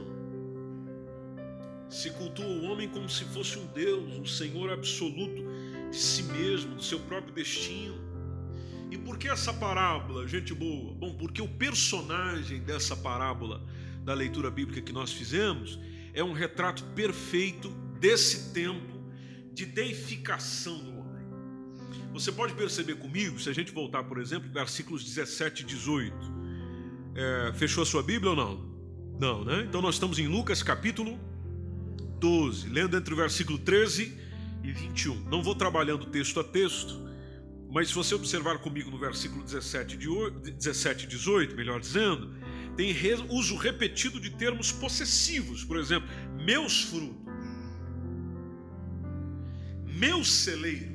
Se 1.88 2.10
cultua 2.10 2.44
o 2.44 2.64
homem 2.64 2.86
como 2.86 3.08
se 3.08 3.24
fosse 3.24 3.58
um 3.58 3.66
Deus, 3.68 4.18
um 4.18 4.26
Senhor 4.26 4.70
absoluto 4.70 5.42
de 5.90 5.96
si 5.96 6.24
mesmo, 6.24 6.74
do 6.74 6.82
seu 6.82 7.00
próprio 7.00 7.32
destino. 7.32 7.98
E 8.90 8.98
por 8.98 9.16
que 9.16 9.26
essa 9.26 9.54
parábola, 9.54 10.28
gente 10.28 10.52
boa? 10.52 10.92
Bom, 10.92 11.14
porque 11.14 11.40
o 11.40 11.48
personagem 11.48 12.60
dessa 12.60 12.94
parábola 12.94 13.62
da 14.04 14.12
leitura 14.12 14.50
bíblica 14.50 14.82
que 14.82 14.92
nós 14.92 15.14
fizemos 15.14 15.78
é 16.12 16.22
um 16.22 16.34
retrato 16.34 16.84
perfeito 16.94 17.70
desse 17.98 18.52
tempo 18.52 19.00
de 19.54 19.64
deificação 19.64 20.78
do. 20.78 20.91
Você 22.12 22.30
pode 22.32 22.54
perceber 22.54 22.96
comigo, 22.96 23.38
se 23.38 23.49
a 23.49 23.52
gente 23.52 23.72
voltar, 23.72 24.04
por 24.04 24.18
exemplo, 24.18 24.50
versículos 24.50 25.04
17 25.04 25.62
e 25.62 25.66
18. 25.66 26.16
É, 27.14 27.52
fechou 27.54 27.82
a 27.82 27.87
sua 27.87 28.02
Bíblia 28.02 28.30
ou 28.30 28.37
não? 28.37 28.72
Não, 29.20 29.44
né? 29.44 29.64
Então 29.68 29.80
nós 29.82 29.94
estamos 29.96 30.18
em 30.18 30.26
Lucas 30.26 30.62
capítulo 30.62 31.18
12, 32.18 32.68
lendo 32.68 32.96
entre 32.96 33.12
o 33.12 33.16
versículo 33.16 33.58
13 33.58 34.18
e 34.62 34.72
21. 34.72 35.28
Não 35.28 35.42
vou 35.42 35.54
trabalhando 35.54 36.06
texto 36.06 36.40
a 36.40 36.44
texto, 36.44 37.02
mas 37.70 37.88
se 37.88 37.94
você 37.94 38.14
observar 38.14 38.58
comigo 38.58 38.90
no 38.90 38.99
versículo 38.99 39.42
17 39.42 39.94
e 39.94 41.06
18, 41.06 41.56
melhor 41.56 41.80
dizendo, 41.80 42.34
tem 42.76 42.94
uso 43.28 43.56
repetido 43.56 44.20
de 44.20 44.30
termos 44.30 44.70
possessivos, 44.70 45.64
por 45.64 45.78
exemplo, 45.78 46.08
meus 46.44 46.82
frutos, 46.82 47.16
meus 49.87 50.30
celeiros, 50.30 50.91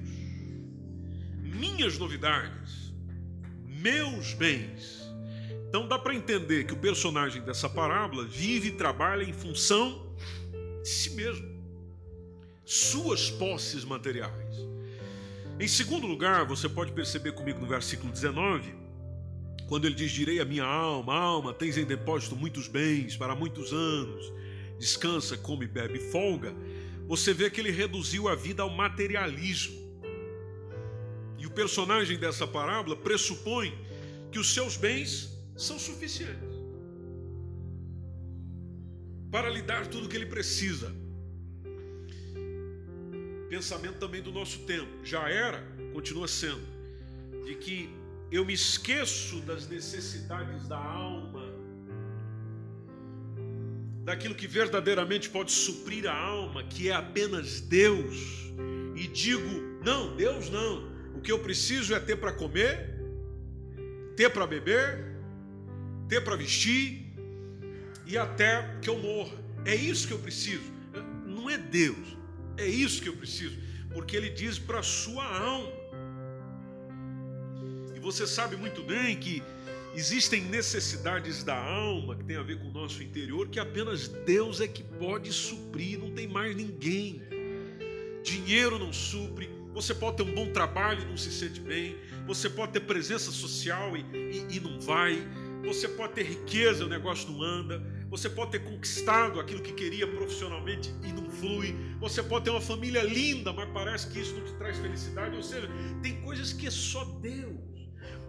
minhas 1.58 1.98
novidades, 1.98 2.94
meus 3.66 4.34
bens. 4.34 5.02
Então 5.68 5.88
dá 5.88 6.00
para 6.00 6.16
entender 6.16 6.66
que 6.66 6.74
o 6.74 6.78
personagem 6.78 7.42
dessa 7.42 7.70
parábola 7.70 8.26
vive 8.26 8.70
e 8.70 8.72
trabalha 8.72 9.24
em 9.24 9.34
função 9.34 10.16
de 10.82 10.88
si 10.88 11.10
mesmo, 11.12 11.46
suas 12.66 13.30
posses 13.30 13.84
materiais. 13.84 14.56
Em 15.60 15.68
segundo 15.68 16.06
lugar, 16.06 16.46
você 16.46 16.70
pode 16.70 16.92
perceber 16.92 17.32
comigo 17.32 17.60
no 17.60 17.68
versículo 17.68 18.12
19, 18.12 18.76
quando 19.68 19.86
ele 19.86 19.96
diz: 19.96 20.12
Direi 20.12 20.40
a 20.40 20.46
minha 20.46 20.64
alma, 20.64 21.16
alma, 21.16 21.54
tens 21.54 21.78
em 21.78 21.86
depósito 21.86 22.36
muitos 22.36 22.68
bens 22.68 23.18
para 23.18 23.36
muitos 23.36 23.74
anos, 23.74 24.32
descansa, 24.78 25.36
come, 25.36 25.66
bebe, 25.66 26.00
folga. 26.00 26.54
Você 27.08 27.34
vê 27.34 27.50
que 27.50 27.60
ele 27.60 27.72
reduziu 27.72 28.28
a 28.28 28.36
vida 28.36 28.64
ao 28.64 28.70
materialismo. 28.70 29.87
Personagem 31.58 32.20
dessa 32.20 32.46
parábola 32.46 32.96
pressupõe 32.96 33.76
que 34.32 34.38
os 34.38 34.54
seus 34.54 34.78
bens 34.78 35.36
são 35.56 35.80
suficientes 35.80 36.56
para 39.32 39.50
lhe 39.50 39.64
dar 39.64 39.88
tudo 39.88 40.06
o 40.06 40.10
que 40.10 40.16
ele 40.16 40.28
precisa. 40.28 40.94
Pensamento 43.50 43.98
também 43.98 44.22
do 44.22 44.32
nosso 44.32 44.60
tempo, 44.74 45.04
já 45.04 45.28
era, 45.28 45.60
continua 45.94 46.28
sendo, 46.28 46.62
de 47.44 47.56
que 47.56 47.90
eu 48.32 48.46
me 48.46 48.54
esqueço 48.54 49.38
das 49.42 49.68
necessidades 49.68 50.68
da 50.68 50.78
alma, 50.78 51.44
daquilo 54.04 54.36
que 54.36 54.46
verdadeiramente 54.46 55.28
pode 55.28 55.52
suprir 55.52 56.06
a 56.06 56.16
alma, 56.16 56.64
que 56.64 56.90
é 56.90 56.94
apenas 56.94 57.60
Deus, 57.62 58.16
e 58.96 59.08
digo: 59.08 59.82
não, 59.84 60.16
Deus 60.16 60.52
não, 60.52 60.97
que 61.28 61.32
eu 61.34 61.40
preciso 61.40 61.94
é 61.94 62.00
ter 62.00 62.16
para 62.16 62.32
comer, 62.32 62.90
ter 64.16 64.30
para 64.30 64.48
beber, 64.48 65.04
ter 66.08 66.22
para 66.24 66.38
vestir 66.38 67.14
e 68.06 68.18
até 68.18 68.78
que 68.82 68.90
eu 68.90 68.98
morra. 68.98 69.38
É 69.66 69.76
isso 69.76 70.08
que 70.08 70.14
eu 70.14 70.20
preciso. 70.20 70.72
Não 71.26 71.50
é 71.50 71.58
Deus. 71.58 72.16
É 72.56 72.66
isso 72.66 73.02
que 73.02 73.10
eu 73.10 73.18
preciso, 73.18 73.58
porque 73.94 74.16
ele 74.16 74.30
diz 74.30 74.58
para 74.58 74.80
a 74.80 74.84
sua 74.84 75.26
alma. 75.26 75.70
E 77.94 78.00
você 78.00 78.26
sabe 78.26 78.56
muito 78.56 78.82
bem 78.82 79.18
que 79.18 79.44
existem 79.94 80.44
necessidades 80.44 81.44
da 81.44 81.62
alma 81.62 82.16
que 82.16 82.24
tem 82.24 82.38
a 82.38 82.42
ver 82.42 82.58
com 82.58 82.70
o 82.70 82.72
nosso 82.72 83.04
interior 83.04 83.50
que 83.50 83.60
apenas 83.60 84.08
Deus 84.08 84.62
é 84.62 84.68
que 84.70 84.82
pode 84.82 85.34
suprir, 85.34 86.00
não 86.00 86.10
tem 86.10 86.26
mais 86.26 86.56
ninguém. 86.56 87.22
Dinheiro 88.24 88.80
não 88.80 88.94
supre, 88.94 89.57
você 89.78 89.94
pode 89.94 90.18
ter 90.18 90.24
um 90.24 90.34
bom 90.34 90.52
trabalho 90.52 91.04
e 91.04 91.06
não 91.06 91.16
se 91.16 91.32
sente 91.32 91.62
bem. 91.62 91.96
Você 92.26 92.50
pode 92.50 92.72
ter 92.72 92.80
presença 92.80 93.30
social 93.30 93.96
e, 93.96 94.02
e, 94.12 94.58
e 94.58 94.60
não 94.60 94.80
vai. 94.82 95.22
Você 95.64 95.88
pode 95.88 96.14
ter 96.14 96.24
riqueza, 96.24 96.84
o 96.84 96.90
negócio 96.90 97.32
não 97.32 97.44
anda. 97.44 97.80
Você 98.10 98.28
pode 98.28 98.54
ter 98.54 98.64
conquistado 98.64 99.40
aquilo 99.40 99.62
que 99.62 99.72
queria 99.74 100.08
profissionalmente 100.08 100.92
e 101.04 101.14
não 101.14 101.30
flui. 101.30 101.76
Você 102.00 102.24
pode 102.24 102.46
ter 102.46 102.50
uma 102.50 102.62
família 102.62 103.04
linda, 103.04 103.54
mas 103.54 103.70
parece 103.72 104.08
que 104.08 104.20
isso 104.20 104.34
não 104.34 104.46
te 104.46 104.54
traz 104.54 104.80
felicidade. 104.80 105.36
Ou 105.36 105.44
seja, 105.44 105.70
tem 106.02 106.20
coisas 106.22 106.52
que 106.52 106.66
é 106.66 106.72
só 106.72 107.06
Deus. 107.22 107.60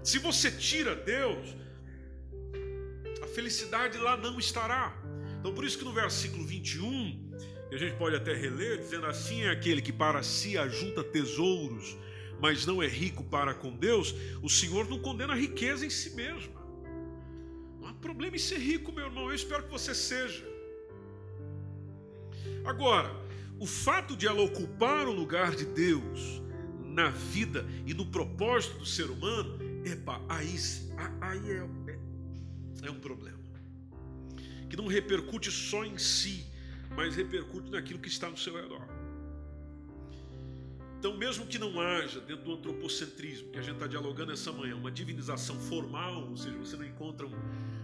Se 0.05 0.19
você 0.19 0.51
tira 0.51 0.95
Deus, 0.95 1.57
a 3.23 3.27
felicidade 3.27 3.97
lá 3.97 4.19
não 4.19 4.39
estará. 4.39 4.95
Então, 5.41 5.55
por 5.55 5.65
isso 5.65 5.79
que 5.79 5.85
no 5.85 5.95
versículo 5.95 6.45
21, 6.45 7.28
e 7.71 7.75
a 7.75 7.79
gente 7.79 7.97
pode 7.97 8.17
até 8.17 8.35
reler, 8.35 8.79
dizendo 8.79 9.07
assim: 9.07 9.43
é 9.43 9.51
aquele 9.51 9.83
que 9.83 9.93
para 9.93 10.23
si 10.23 10.57
ajunta 10.57 11.05
tesouros, 11.05 11.97
mas 12.41 12.65
não 12.65 12.83
é 12.83 12.87
rico 12.87 13.23
para 13.25 13.55
com 13.55 13.77
Deus. 13.77 14.15
O 14.43 14.49
Senhor 14.49 14.89
não 14.89 14.99
condena 14.99 15.33
a 15.33 15.37
riqueza 15.37 15.85
em 15.85 15.91
si 15.91 16.15
mesma. 16.15 16.59
Não 17.81 17.89
há 17.89 17.95
problema 17.95 18.37
em 18.37 18.39
ser 18.39 18.59
rico, 18.59 18.93
meu 18.93 19.07
irmão. 19.07 19.29
Eu 19.29 19.35
espero 19.35 19.65
que 19.65 19.71
você 19.71 19.95
seja. 19.95 20.47
Agora, 22.65 23.15
o 23.59 23.67
fato 23.67 24.17
de 24.17 24.27
ela 24.27 24.41
ocupar 24.43 25.07
o 25.07 25.13
lugar 25.13 25.55
de 25.55 25.65
Deus 25.65 26.43
na 26.85 27.11
vida 27.11 27.67
e 27.87 27.93
no 27.93 28.07
propósito 28.07 28.79
do 28.79 28.87
ser 28.87 29.11
humano, 29.11 29.59
epa, 29.85 30.21
aí, 30.29 30.55
aí 31.21 31.51
é, 31.51 31.93
é, 31.93 32.87
é 32.87 32.91
um 32.91 32.99
problema. 32.99 33.39
Que 34.69 34.77
não 34.77 34.87
repercute 34.87 35.51
só 35.51 35.85
em 35.85 35.97
si, 35.97 36.45
mas 36.99 37.15
repercute 37.15 37.71
naquilo 37.71 38.01
que 38.01 38.09
está 38.09 38.29
no 38.29 38.37
seu 38.37 38.57
redor. 38.61 38.83
Então, 40.99 41.17
mesmo 41.17 41.47
que 41.47 41.57
não 41.57 41.81
haja 41.81 42.19
dentro 42.19 42.45
do 42.47 42.55
antropocentrismo, 42.55 43.53
que 43.53 43.59
a 43.61 43.63
gente 43.63 43.75
está 43.75 43.87
dialogando 43.87 44.33
essa 44.33 44.51
manhã, 44.51 44.75
uma 44.75 44.91
divinização 44.91 45.55
formal, 45.61 46.29
ou 46.29 46.37
seja, 46.37 46.59
você 46.59 46.77
não 46.77 46.85
encontra 46.85 47.25
um, 47.25 47.31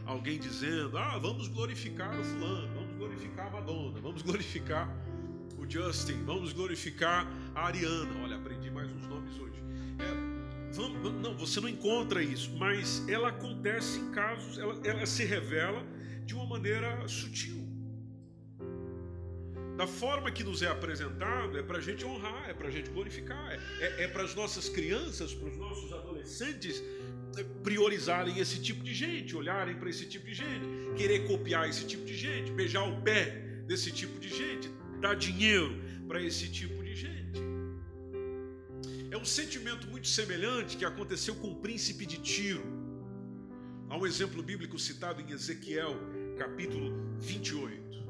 alguém 0.05 0.37
dizendo, 0.37 0.99
ah, 0.99 1.17
vamos 1.17 1.47
glorificar 1.47 2.11
o 2.19 2.25
fulano, 2.25 2.75
vamos 2.75 2.97
glorificar 2.97 3.47
a 3.47 3.51
Madonna, 3.51 4.01
vamos 4.01 4.23
glorificar 4.23 4.93
o 5.59 5.71
Justin, 5.71 6.25
vamos 6.25 6.53
glorificar 6.53 7.25
a 7.55 7.67
Ariana. 7.67 8.21
Olha, 8.21 8.35
aprendi 8.35 8.69
mais 8.69 8.91
uns 8.91 9.07
nomes 9.07 9.39
hoje. 9.39 9.63
É, 10.01 10.75
vamos, 10.75 11.23
não, 11.23 11.37
você 11.37 11.61
não 11.61 11.69
encontra 11.69 12.21
isso, 12.21 12.51
mas 12.57 13.09
ela 13.09 13.29
acontece 13.29 14.01
em 14.01 14.11
casos, 14.11 14.59
ela, 14.59 14.77
ela 14.83 15.07
se 15.07 15.25
revela 15.25 15.87
de 16.27 16.35
uma 16.35 16.47
maneira 16.47 17.07
sutil 17.07 17.64
da 19.77 19.87
forma 19.87 20.31
que 20.31 20.45
nos 20.45 20.63
é 20.63 20.69
apresentado, 20.69 21.59
é 21.59 21.63
para 21.63 21.79
a 21.79 21.81
gente 21.81 22.05
honrar, 22.05 22.49
é 22.49 22.55
para 22.55 22.69
a 22.69 22.71
gente 22.71 22.91
glorificar, 22.91 23.53
é, 23.53 23.59
é, 23.81 24.05
é 24.05 24.09
para 24.09 24.23
as 24.23 24.35
nossas 24.35 24.69
crianças, 24.69 25.35
para 25.35 25.49
os 25.49 25.57
nossos 25.57 25.93
adolescentes 25.93 26.83
é, 27.37 27.43
priorizarem 27.63 28.39
esse 28.39 28.61
tipo 28.61 28.85
de 28.85 28.95
gente, 28.95 29.37
olharem 29.37 29.75
para 29.77 29.91
esse 29.91 30.07
tipo 30.07 30.27
de 30.27 30.35
gente, 30.35 30.65
querer 30.97 31.27
copiar 31.27 31.69
esse 31.69 31.85
tipo 31.87 32.05
de 32.05 32.17
gente, 32.17 32.53
beijar 32.53 32.89
o 32.89 33.03
pé 33.03 33.31
desse 33.67 33.91
tipo 33.91 34.19
de 34.21 34.29
gente, 34.29 34.71
dar 35.01 35.17
dinheiro 35.17 35.83
para 36.07 36.23
esse 36.23 36.49
tipo 36.49 36.83
de 36.85 36.95
gente. 36.95 37.43
É 39.11 39.17
um 39.17 39.25
sentimento 39.25 39.89
muito 39.89 40.07
semelhante 40.07 40.77
que 40.77 40.85
aconteceu 40.85 41.35
com 41.35 41.49
o 41.49 41.57
príncipe 41.57 42.07
de 42.07 42.19
Tiro. 42.19 42.65
Há 43.89 43.97
um 43.97 44.07
exemplo 44.07 44.43
bíblico 44.43 44.79
citado 44.79 45.21
em 45.21 45.31
Ezequiel, 45.31 45.97
capítulo 46.39 46.93
28 47.21 48.04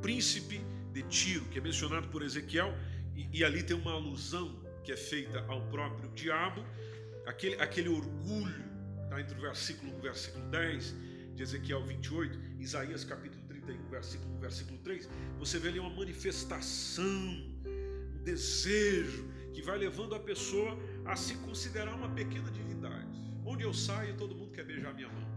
príncipe 0.00 0.60
de 0.92 1.02
Tiro, 1.04 1.44
que 1.46 1.58
é 1.58 1.62
mencionado 1.62 2.08
por 2.08 2.22
Ezequiel, 2.22 2.74
e, 3.14 3.38
e, 3.38 3.44
ali 3.44 3.62
tem 3.62 3.76
uma 3.76 3.92
alusão 3.92 4.58
que 4.82 4.92
é 4.92 4.96
feita 4.96 5.44
ao 5.46 5.60
próprio 5.68 6.10
diabo, 6.10 6.64
aquele, 7.26 7.56
aquele 7.56 7.88
orgulho, 7.88 8.64
está 9.04 9.20
entre 9.20 9.36
o 9.36 9.40
versículo 9.40 9.92
1 9.92 9.94
e 9.94 9.98
o 9.98 10.02
versículo 10.02 10.50
10 10.50 10.94
de 11.34 11.42
Ezequiel 11.42 11.84
28, 11.84 12.38
Isaías 12.58 13.04
capítulo 13.04 13.42
31, 13.48 13.88
versículo 13.88 14.36
1, 14.36 14.40
versículo 14.40 14.78
3, 14.78 15.08
você 15.38 15.58
vê 15.58 15.68
ali 15.68 15.80
uma 15.80 15.90
manifestação, 15.90 17.04
um 17.04 18.22
desejo 18.24 19.28
que 19.52 19.62
vai 19.62 19.78
levando 19.78 20.14
a 20.14 20.20
pessoa 20.20 20.78
a 21.04 21.16
se 21.16 21.34
considerar 21.36 21.94
uma 21.94 22.08
pequena 22.08 22.50
divindade. 22.50 23.08
Onde 23.44 23.64
eu 23.64 23.74
saio, 23.74 24.16
todo 24.16 24.34
mundo 24.34 24.52
quer 24.52 24.64
beijar 24.64 24.94
minha 24.94 25.08
mão. 25.08 25.29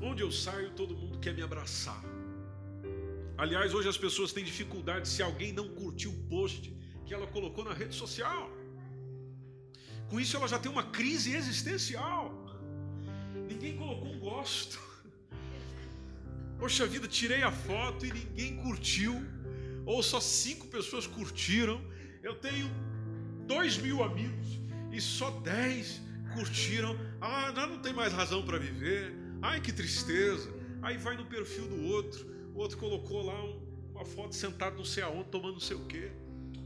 Onde 0.00 0.22
eu 0.22 0.30
saio, 0.30 0.70
todo 0.70 0.96
mundo 0.96 1.18
quer 1.18 1.34
me 1.34 1.42
abraçar. 1.42 2.02
Aliás, 3.36 3.74
hoje 3.74 3.88
as 3.88 3.96
pessoas 3.96 4.32
têm 4.32 4.44
dificuldade 4.44 5.08
se 5.08 5.22
alguém 5.22 5.52
não 5.52 5.68
curtiu 5.68 6.10
o 6.10 6.22
post 6.28 6.72
que 7.06 7.14
ela 7.14 7.26
colocou 7.26 7.64
na 7.64 7.72
rede 7.72 7.94
social. 7.94 8.50
Com 10.08 10.18
isso, 10.18 10.36
ela 10.36 10.48
já 10.48 10.58
tem 10.58 10.70
uma 10.70 10.84
crise 10.84 11.34
existencial. 11.34 12.32
Ninguém 13.48 13.76
colocou 13.76 14.08
um 14.08 14.18
gosto. 14.18 14.78
Poxa 16.58 16.86
vida, 16.86 17.06
tirei 17.06 17.42
a 17.42 17.52
foto 17.52 18.06
e 18.06 18.12
ninguém 18.12 18.56
curtiu. 18.56 19.14
Ou 19.86 20.02
só 20.02 20.20
cinco 20.20 20.66
pessoas 20.66 21.06
curtiram. 21.06 21.80
Eu 22.22 22.34
tenho 22.36 22.68
dois 23.46 23.78
mil 23.78 24.02
amigos 24.02 24.60
e 24.92 25.00
só 25.00 25.30
dez 25.40 26.00
curtiram. 26.34 26.96
Ah, 27.20 27.52
não 27.52 27.80
tem 27.80 27.92
mais 27.92 28.12
razão 28.12 28.44
para 28.44 28.58
viver. 28.58 29.27
Ai, 29.42 29.60
que 29.60 29.72
tristeza. 29.72 30.48
Aí 30.82 30.96
vai 30.96 31.16
no 31.16 31.26
perfil 31.26 31.68
do 31.68 31.84
outro. 31.86 32.26
O 32.54 32.58
outro 32.58 32.76
colocou 32.78 33.22
lá 33.22 33.44
um, 33.44 33.90
uma 33.92 34.04
foto 34.04 34.34
sentado 34.34 34.76
não 34.76 34.84
sei 34.84 35.02
aonde, 35.02 35.30
tomando 35.30 35.54
não 35.54 35.60
sei 35.60 35.76
o 35.76 35.84
quê. 35.86 36.10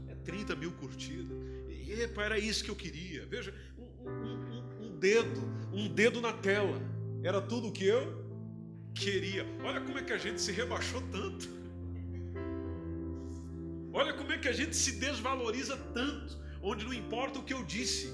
É 0.07 0.15
30 0.15 0.55
mil 0.55 0.71
curtidas. 0.73 1.37
E, 1.69 1.91
epa, 2.01 2.23
era 2.23 2.39
isso 2.39 2.63
que 2.63 2.71
eu 2.71 2.75
queria. 2.75 3.25
Veja, 3.25 3.53
um, 3.77 3.83
um, 3.83 4.87
um 4.87 4.99
dedo, 4.99 5.41
um 5.71 5.87
dedo 5.87 6.21
na 6.21 6.33
tela. 6.33 6.81
Era 7.23 7.41
tudo 7.41 7.67
o 7.67 7.71
que 7.71 7.85
eu 7.85 8.23
queria. 8.93 9.45
Olha 9.63 9.81
como 9.81 9.97
é 9.97 10.03
que 10.03 10.13
a 10.13 10.17
gente 10.17 10.41
se 10.41 10.51
rebaixou 10.51 11.01
tanto. 11.11 11.49
Olha 13.91 14.13
como 14.13 14.31
é 14.31 14.37
que 14.37 14.47
a 14.47 14.51
gente 14.51 14.75
se 14.75 14.93
desvaloriza 14.93 15.77
tanto, 15.77 16.39
onde 16.61 16.83
não 16.83 16.93
importa 16.93 17.37
o 17.37 17.43
que 17.43 17.53
eu 17.53 17.63
disse. 17.63 18.11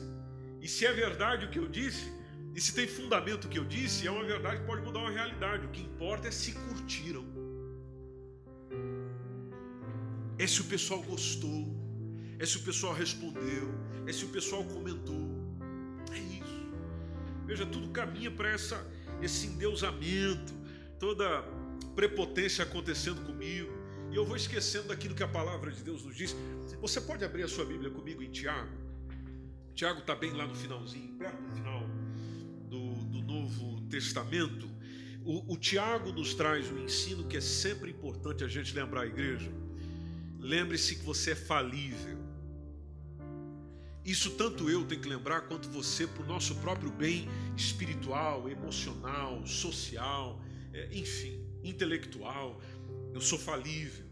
E 0.62 0.68
se 0.68 0.86
é 0.86 0.92
verdade 0.92 1.46
o 1.46 1.50
que 1.50 1.58
eu 1.58 1.70
disse, 1.70 2.12
e 2.56 2.62
se 2.62 2.74
tem 2.74 2.88
fundamento 2.88 3.46
o 3.46 3.50
que 3.50 3.60
eu 3.60 3.66
disse, 3.66 4.08
é 4.08 4.12
uma 4.12 4.24
verdade 4.24 4.62
que 4.62 4.66
pode 4.66 4.82
mudar 4.82 5.00
uma 5.00 5.12
realidade. 5.12 5.66
O 5.66 5.70
que 5.70 5.82
importa 5.82 6.28
é 6.28 6.32
se 6.32 6.54
curtiram. 6.54 7.26
É 10.38 10.48
se 10.48 10.62
o 10.62 10.66
pessoal 10.66 11.02
gostou, 11.04 11.68
é 12.40 12.46
se 12.46 12.58
o 12.58 12.62
pessoal 12.62 12.94
respondeu, 12.94 13.70
é 14.08 14.12
se 14.12 14.26
o 14.26 14.30
pessoal 14.30 14.64
comentou. 14.64 15.30
É 16.12 16.18
isso. 16.18 16.70
Veja, 17.46 17.66
tudo 17.66 17.90
caminha 17.90 18.32
para 18.32 18.50
essa 18.50 18.86
esse 19.22 19.48
endeusamento, 19.48 20.54
toda 20.98 21.44
prepotência 21.94 22.64
acontecendo 22.64 23.26
comigo, 23.26 23.70
e 24.10 24.16
eu 24.16 24.26
vou 24.26 24.38
esquecendo 24.38 24.88
daquilo 24.88 25.14
que 25.14 25.24
a 25.24 25.28
palavra 25.28 25.72
de 25.72 25.84
Deus 25.84 26.06
nos 26.06 26.16
diz. 26.16 26.36
Você 26.80 27.02
pode 27.02 27.24
abrir 27.26 27.44
a 27.44 27.48
sua 27.48 27.66
Bíblia 27.66 27.92
comigo 27.92 28.24
em 28.24 28.32
Tiago? 28.32 28.72
Tiago 29.76 30.00
está 30.00 30.16
bem 30.16 30.32
lá 30.32 30.48
no 30.48 30.56
finalzinho, 30.56 31.18
perto 31.18 31.42
do 31.42 31.52
final 31.52 31.79
Testamento. 34.00 34.70
O, 35.26 35.54
o 35.54 35.58
Tiago 35.58 36.12
nos 36.14 36.34
traz 36.34 36.72
um 36.72 36.80
ensino 36.80 37.26
que 37.26 37.36
é 37.36 37.42
sempre 37.42 37.92
importante 37.92 38.44
a 38.44 38.48
gente 38.48 38.74
lembrar 38.74 39.02
a 39.02 39.06
igreja. 39.06 39.52
Lembre-se 40.40 40.96
que 40.96 41.04
você 41.04 41.32
é 41.32 41.36
falível. 41.36 42.18
Isso 44.06 44.32
tanto 44.32 44.70
eu 44.70 44.86
tenho 44.86 45.02
que 45.02 45.10
lembrar 45.10 45.42
quanto 45.42 45.70
você 45.70 46.08
para 46.08 46.24
o 46.24 46.26
nosso 46.26 46.56
próprio 46.56 46.90
bem 46.90 47.28
espiritual, 47.58 48.50
emocional, 48.50 49.46
social, 49.46 50.42
é, 50.74 50.88
enfim, 50.94 51.46
intelectual. 51.62 52.62
Eu 53.14 53.20
sou 53.20 53.38
falível. 53.38 54.06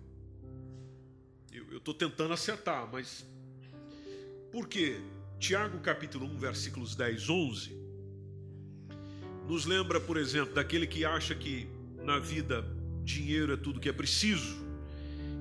Eu 1.72 1.78
estou 1.78 1.94
tentando 1.94 2.34
acertar, 2.34 2.88
mas 2.92 3.26
por 4.52 4.68
quê? 4.68 5.00
Tiago 5.40 5.80
capítulo 5.80 6.26
1, 6.26 6.38
versículos 6.38 6.96
10, 6.96 7.30
11, 7.30 7.87
nos 9.48 9.66
lembra, 9.66 10.00
por 10.00 10.18
exemplo, 10.18 10.54
daquele 10.54 10.86
que 10.86 11.06
acha 11.06 11.34
que 11.34 11.68
na 12.04 12.20
vida 12.20 12.66
dinheiro 13.04 13.54
é 13.54 13.58
tudo 13.58 13.80
que 13.80 13.88
é 13.88 13.94
preciso, 13.94 14.58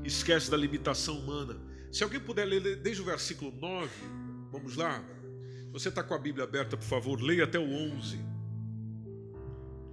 esquece 0.04 0.50
da 0.50 0.56
limitação 0.56 1.18
humana. 1.18 1.56
Se 1.90 2.04
alguém 2.04 2.20
puder 2.20 2.44
ler 2.44 2.76
desde 2.76 3.02
o 3.02 3.04
versículo 3.04 3.52
9, 3.60 3.90
vamos 4.52 4.76
lá. 4.76 5.02
Você 5.72 5.88
está 5.88 6.02
com 6.02 6.14
a 6.14 6.18
Bíblia 6.18 6.44
aberta, 6.44 6.76
por 6.76 6.86
favor, 6.86 7.20
leia 7.20 7.44
até 7.44 7.58
o 7.58 7.68
11. 7.68 8.18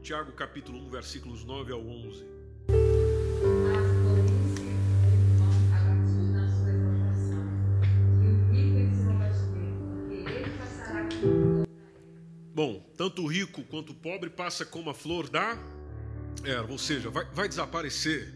Tiago 0.02 0.32
capítulo 0.34 0.78
1, 0.88 0.89
versículos 0.89 1.43
9 1.43 1.73
ao 1.73 1.86
11. 1.86 2.33
Bom, 12.54 12.88
tanto 12.96 13.24
o 13.24 13.28
rico 13.28 13.63
quanto 13.63 13.94
o 13.94 13.96
pobre 13.96 14.30
passa 14.30 14.63
como 14.63 14.88
a 14.88 14.94
flor 14.94 15.28
da 15.28 15.58
erva, 16.44 16.72
ou 16.72 16.78
seja, 16.78 17.10
vai, 17.10 17.26
vai 17.34 17.50
desaparecer. 17.50 18.32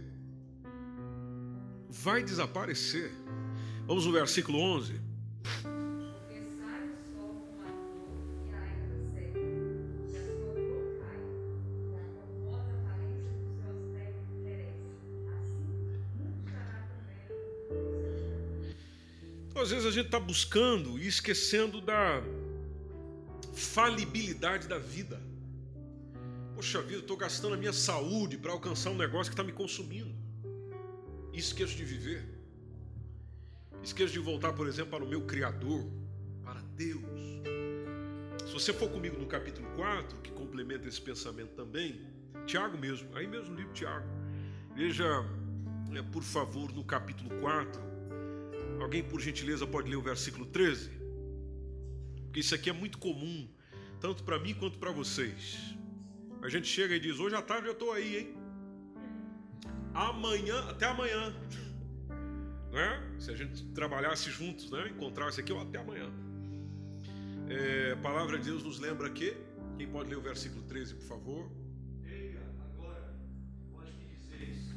Vai 1.88 2.24
desaparecer. 2.24 3.12
Vamos 3.86 4.08
no 4.08 4.12
versículo 4.12 4.58
11. 4.58 5.00
Então, 19.48 19.62
às 19.62 19.70
vezes 19.70 19.86
a 19.86 19.92
gente 19.92 20.08
está 20.08 20.20
buscando 20.20 20.98
e 20.98 21.08
esquecendo 21.08 21.80
da 21.80 22.20
falibilidade 23.58 24.68
da 24.68 24.78
vida. 24.78 25.22
Poxa 26.56 26.82
vida, 26.82 27.00
estou 27.00 27.18
gastando 27.18 27.54
a 27.56 27.58
minha 27.58 27.74
saúde 27.74 28.38
para 28.38 28.52
alcançar 28.52 28.90
um 28.90 28.98
negócio 28.98 29.32
que 29.32 29.34
está 29.34 29.44
me 29.44 29.52
consumindo. 29.52 30.16
E 31.34 31.40
esqueço 31.40 31.76
de 31.76 31.84
viver. 31.84 32.24
Esqueço 33.84 34.14
de 34.14 34.20
voltar, 34.20 34.54
por 34.54 34.68
exemplo, 34.68 34.92
para 34.92 35.04
o 35.04 35.08
meu 35.08 35.22
Criador, 35.22 35.86
para 36.44 36.62
Deus. 36.76 37.04
Se 38.46 38.54
você 38.54 38.74
for 38.74 38.90
comigo 38.90 39.18
no 39.20 39.28
capítulo 39.28 39.68
4, 39.76 40.20
que 40.22 40.32
complementa 40.32 40.88
esse 40.88 41.02
pensamento 41.02 41.52
também, 41.56 42.02
Tiago 42.46 42.78
mesmo, 42.78 43.16
aí 43.16 43.28
mesmo 43.28 43.56
livro 43.56 43.74
Tiago. 43.74 44.08
Veja, 44.76 45.06
é, 45.94 46.02
por 46.02 46.24
favor, 46.24 46.72
no 46.74 46.84
capítulo 46.84 47.30
4, 47.40 47.82
alguém 48.80 49.04
por 49.04 49.20
gentileza 49.20 49.68
pode 49.68 49.90
ler 49.90 49.98
o 49.98 50.02
versículo 50.02 50.46
13? 50.46 50.97
Porque 52.38 52.46
isso 52.46 52.54
aqui 52.54 52.70
é 52.70 52.74
muito 52.74 53.00
comum, 53.00 53.48
tanto 54.00 54.24
para 54.24 54.38
mim 54.38 54.54
quanto 54.54 54.78
para 54.78 54.92
vocês. 54.92 55.76
A 56.44 56.50
gente 56.50 56.68
chega 56.68 56.96
e 56.96 57.00
diz: 57.00 57.18
Hoje 57.18 57.36
à 57.36 57.42
tarde 57.42 57.66
eu 57.66 57.74
estou 57.74 57.92
aí, 57.92 58.16
hein? 58.16 58.38
Amanhã, 59.92 60.60
até 60.70 60.86
amanhã. 60.86 61.34
Né? 62.70 63.16
Se 63.18 63.32
a 63.32 63.36
gente 63.36 63.64
trabalhasse 63.70 64.30
juntos, 64.30 64.70
né? 64.70 64.90
encontrasse 64.90 65.40
aqui, 65.40 65.54
ó, 65.54 65.62
até 65.62 65.80
amanhã. 65.80 66.12
É, 67.50 67.94
a 67.94 67.98
palavra 67.98 68.38
de 68.38 68.44
Deus 68.44 68.62
nos 68.62 68.78
lembra 68.78 69.10
que, 69.10 69.36
quem 69.78 69.88
pode 69.88 70.10
ler 70.10 70.18
o 70.18 70.22
versículo 70.22 70.62
13, 70.64 70.96
por 70.96 71.06
favor? 71.06 71.52
Eia, 72.06 72.42
agora, 72.66 73.16
vós 73.72 73.90
que 73.90 74.06
dizeis, 74.06 74.76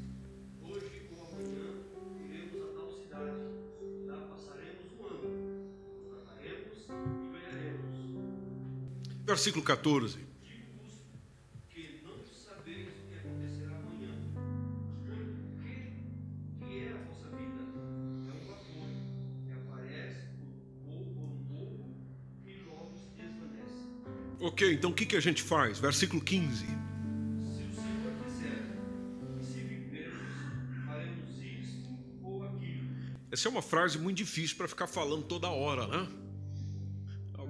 hoje 0.63 1.11
ou 1.11 1.27
amanhã 1.27 1.83
iremos 2.25 2.71
a 2.71 2.79
tal 2.79 2.93
cidade, 2.93 3.50
se 22.97 23.17
desvanece. 23.17 23.87
Ok, 24.41 24.73
então 24.73 24.91
o 24.91 24.95
que, 24.95 25.07
que 25.07 25.17
a 25.17 25.21
gente 25.21 25.43
faz? 25.43 25.79
Versículo 25.79 26.21
15. 26.21 26.57
Se 26.57 26.65
o 26.65 26.75
Senhor 26.75 28.13
quiser, 28.25 28.67
e 29.41 29.45
se 29.45 29.61
vivermos, 29.61 30.87
faremos 30.87 31.43
isto 31.43 31.89
ou 32.23 32.43
aquilo. 32.45 32.89
Essa 33.31 33.49
é 33.49 33.51
uma 33.51 33.63
frase 33.63 33.97
muito 33.99 34.17
difícil 34.17 34.57
para 34.57 34.67
ficar 34.67 34.89
falando 34.89 35.25
toda 35.25 35.49
hora, 35.49 35.87
né? 35.87 36.20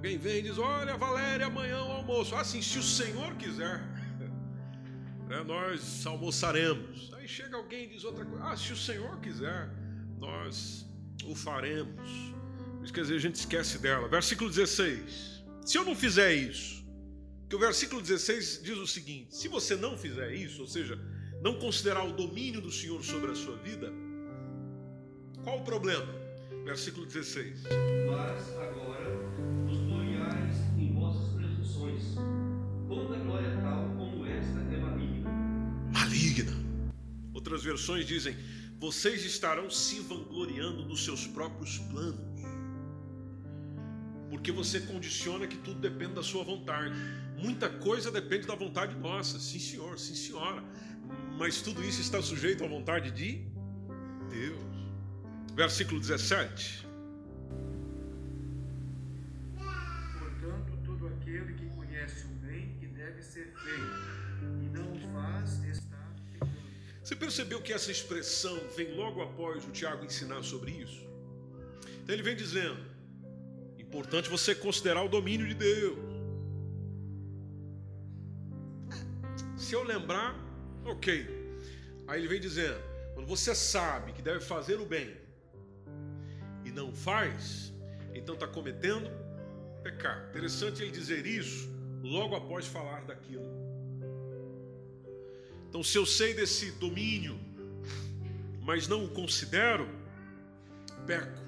Alguém 0.01 0.17
vem 0.17 0.39
e 0.39 0.41
diz: 0.41 0.57
Olha, 0.57 0.97
Valéria, 0.97 1.45
amanhã 1.45 1.77
o 1.83 1.91
almoço. 1.91 2.35
Ah, 2.35 2.43
sim, 2.43 2.59
se 2.59 2.79
o 2.79 2.81
Senhor 2.81 3.35
quiser, 3.35 3.77
né, 5.29 5.43
nós 5.45 6.03
almoçaremos. 6.07 7.13
Aí 7.13 7.27
chega 7.27 7.55
alguém 7.55 7.83
e 7.83 7.89
diz 7.89 8.03
outra 8.03 8.25
coisa: 8.25 8.43
Ah, 8.43 8.57
se 8.57 8.73
o 8.73 8.75
Senhor 8.75 9.19
quiser, 9.19 9.69
nós 10.17 10.89
o 11.23 11.35
faremos. 11.35 12.33
Isso 12.81 12.91
quer 12.91 13.01
dizer, 13.01 13.13
a 13.13 13.19
gente 13.19 13.35
esquece 13.35 13.77
dela. 13.77 14.07
Versículo 14.07 14.49
16: 14.49 15.43
Se 15.63 15.77
eu 15.77 15.85
não 15.85 15.95
fizer 15.95 16.33
isso, 16.33 16.83
que 17.47 17.55
o 17.55 17.59
versículo 17.59 18.01
16 18.01 18.61
diz 18.63 18.77
o 18.79 18.87
seguinte: 18.87 19.35
se 19.35 19.47
você 19.47 19.75
não 19.75 19.95
fizer 19.95 20.33
isso, 20.33 20.61
ou 20.61 20.67
seja, 20.67 20.97
não 21.43 21.59
considerar 21.59 22.03
o 22.05 22.11
domínio 22.11 22.59
do 22.59 22.71
Senhor 22.71 23.03
sobre 23.03 23.29
a 23.29 23.35
sua 23.35 23.57
vida, 23.57 23.93
qual 25.43 25.59
o 25.59 25.63
problema? 25.63 26.11
Versículo 26.65 27.05
16. 27.05 27.65
Mas 28.09 28.49
agora 28.57 28.80
versões 37.71 38.05
dizem: 38.05 38.35
vocês 38.85 39.23
estarão 39.23 39.69
se 39.69 39.99
vangloriando 40.01 40.83
dos 40.83 41.03
seus 41.05 41.25
próprios 41.27 41.77
planos. 41.91 42.41
Porque 44.29 44.51
você 44.51 44.79
condiciona 44.81 45.45
que 45.47 45.57
tudo 45.57 45.79
depende 45.79 46.13
da 46.13 46.23
sua 46.23 46.43
vontade. 46.43 46.93
Muita 47.37 47.69
coisa 47.69 48.11
depende 48.11 48.47
da 48.47 48.55
vontade 48.55 48.95
nossa. 48.95 49.39
Sim, 49.39 49.59
senhor, 49.59 49.99
sim, 49.99 50.15
senhora. 50.15 50.63
Mas 51.37 51.61
tudo 51.61 51.83
isso 51.83 52.01
está 52.01 52.21
sujeito 52.21 52.63
à 52.63 52.67
vontade 52.67 53.11
de 53.11 53.29
Deus. 54.29 54.71
Versículo 55.53 55.99
17. 55.99 56.87
Portanto, 60.19 60.71
todo 60.85 61.07
aquele 61.07 61.53
que 61.53 61.65
conhece 61.75 62.25
o 62.25 62.35
bem 62.45 62.77
que 62.79 62.87
deve 62.87 63.21
ser 63.21 63.53
feito 63.63 64.10
Você 67.11 67.15
percebeu 67.17 67.61
que 67.61 67.73
essa 67.73 67.91
expressão 67.91 68.57
vem 68.73 68.95
logo 68.95 69.21
após 69.21 69.65
o 69.65 69.71
Tiago 69.71 70.05
ensinar 70.05 70.43
sobre 70.43 70.71
isso? 70.71 71.05
Então 72.01 72.15
ele 72.15 72.23
vem 72.23 72.37
dizendo: 72.37 72.79
importante 73.77 74.29
você 74.29 74.55
considerar 74.55 75.03
o 75.03 75.09
domínio 75.09 75.45
de 75.45 75.53
Deus. 75.53 75.99
Se 79.57 79.73
eu 79.73 79.83
lembrar, 79.83 80.33
ok. 80.85 81.27
Aí 82.07 82.21
ele 82.21 82.29
vem 82.29 82.39
dizendo: 82.39 82.81
quando 83.13 83.27
você 83.27 83.53
sabe 83.53 84.13
que 84.13 84.21
deve 84.21 84.39
fazer 84.39 84.79
o 84.79 84.85
bem 84.85 85.13
e 86.63 86.71
não 86.71 86.93
faz, 86.93 87.73
então 88.13 88.35
está 88.35 88.47
cometendo 88.47 89.11
pecado. 89.83 90.29
Interessante 90.29 90.81
ele 90.81 90.91
dizer 90.91 91.25
isso 91.25 91.69
logo 92.01 92.37
após 92.37 92.67
falar 92.67 93.03
daquilo. 93.03 93.70
Então, 95.71 95.81
se 95.81 95.97
eu 95.97 96.05
sei 96.05 96.33
desse 96.33 96.69
domínio, 96.71 97.39
mas 98.61 98.89
não 98.89 99.05
o 99.05 99.07
considero, 99.07 99.87
peco. 101.07 101.41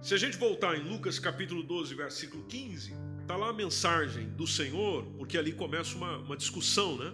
Se 0.00 0.14
a 0.14 0.16
gente 0.16 0.36
voltar 0.36 0.78
em 0.78 0.88
Lucas 0.88 1.18
capítulo 1.18 1.64
12, 1.64 1.96
versículo 1.96 2.44
15, 2.44 2.94
está 3.22 3.34
lá 3.34 3.48
a 3.48 3.52
mensagem 3.52 4.28
do 4.28 4.46
Senhor, 4.46 5.04
porque 5.18 5.36
ali 5.36 5.50
começa 5.50 5.96
uma, 5.96 6.16
uma 6.18 6.36
discussão, 6.36 6.96
né? 6.96 7.12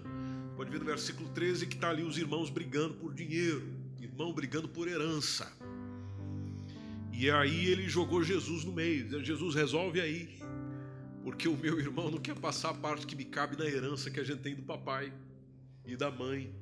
Pode 0.57 0.71
ver 0.71 0.79
no 0.79 0.85
versículo 0.85 1.31
13 1.31 1.69
que 1.69 1.77
está 1.77 1.89
ali 1.89 2.03
os 2.03 2.19
irmãos 2.19 2.51
brigando 2.51 2.93
por 2.93 3.15
dinheiro, 3.15 3.67
irmão 3.99 4.31
brigando 4.31 4.69
por 4.69 4.87
herança. 4.87 5.51
E 7.11 7.31
aí 7.31 7.65
ele 7.65 7.89
jogou 7.89 8.23
Jesus 8.23 8.63
no 8.63 8.73
meio, 8.73 9.05
dizendo, 9.05 9.25
Jesus 9.25 9.55
resolve 9.55 10.03
aí, 10.03 10.39
porque 11.25 11.49
o 11.49 11.57
meu 11.57 11.81
irmão 11.81 12.11
não 12.11 12.19
quer 12.19 12.39
passar 12.39 12.69
a 12.69 12.75
parte 12.75 13.07
que 13.07 13.17
me 13.17 13.25
cabe 13.25 13.57
na 13.57 13.65
herança 13.65 14.11
que 14.11 14.21
a 14.21 14.23
gente 14.23 14.43
tem 14.43 14.55
do 14.55 14.63
papai 14.63 15.11
e 15.87 15.97
da 15.97 16.11
mãe. 16.11 16.55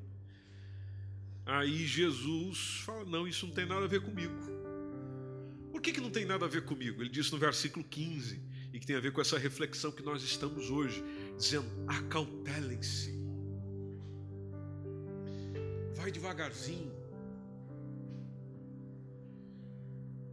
Aí 1.44 1.84
Jesus 1.84 2.80
fala: 2.84 3.04
Não, 3.04 3.26
isso 3.26 3.44
não 3.44 3.52
tem 3.52 3.66
nada 3.66 3.84
a 3.84 3.88
ver 3.88 4.00
comigo. 4.00 4.32
Por 5.72 5.82
que, 5.82 5.92
que 5.92 6.00
não 6.00 6.10
tem 6.10 6.24
nada 6.24 6.44
a 6.44 6.48
ver 6.48 6.64
comigo? 6.64 7.02
Ele 7.02 7.10
disse 7.10 7.32
no 7.32 7.38
versículo 7.38 7.84
15, 7.84 8.40
e 8.72 8.78
que 8.78 8.86
tem 8.86 8.94
a 8.94 9.00
ver 9.00 9.12
com 9.12 9.20
essa 9.20 9.36
reflexão 9.36 9.90
que 9.90 10.02
nós 10.02 10.22
estamos 10.22 10.70
hoje, 10.70 11.02
dizendo: 11.36 11.66
Acautelem-se. 11.88 13.20
Vai 15.96 16.12
devagarzinho. 16.12 16.92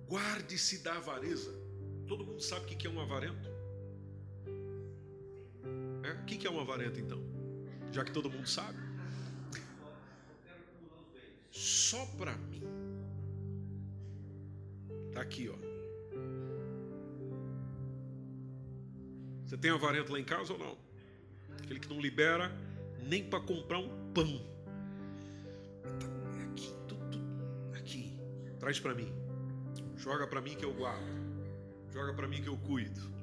Guarde-se 0.07 0.83
da 0.83 0.97
avareza. 0.97 1.51
Todo 2.07 2.23
mundo 2.23 2.41
sabe 2.43 2.65
o 2.65 2.77
que 2.77 2.85
é 2.85 2.89
um 2.89 2.99
avarento? 2.99 3.58
É? 6.09 6.13
O 6.13 6.25
que 6.25 6.47
é 6.47 6.51
um 6.51 6.59
avarento 6.59 6.99
então? 6.99 7.21
Já 7.91 8.03
que 8.03 8.11
todo 8.11 8.29
mundo 8.29 8.47
sabe. 8.47 8.77
Só 11.51 12.05
para 12.17 12.35
mim. 12.35 12.63
Tá 15.13 15.21
aqui, 15.21 15.49
ó. 15.49 15.69
Você 19.45 19.57
tem 19.57 19.71
avarento 19.71 20.11
lá 20.11 20.19
em 20.19 20.23
casa 20.23 20.53
ou 20.53 20.59
não? 20.59 20.77
Aquele 21.63 21.79
que 21.79 21.89
não 21.89 21.99
libera 21.99 22.51
nem 23.07 23.23
para 23.23 23.39
comprar 23.39 23.79
um 23.79 24.11
pão. 24.13 24.45
É 26.39 26.43
aqui, 26.43 26.73
tudo, 26.87 27.19
aqui. 27.75 28.19
Traz 28.59 28.79
para 28.79 28.93
mim. 28.93 29.11
Joga 29.97 30.27
para 30.27 30.41
mim 30.41 30.55
que 30.55 30.63
eu 30.63 30.73
guardo. 30.73 31.03
Joga 31.91 32.13
para 32.13 32.27
mim 32.27 32.41
que 32.41 32.47
eu 32.47 32.57
cuido. 32.57 33.18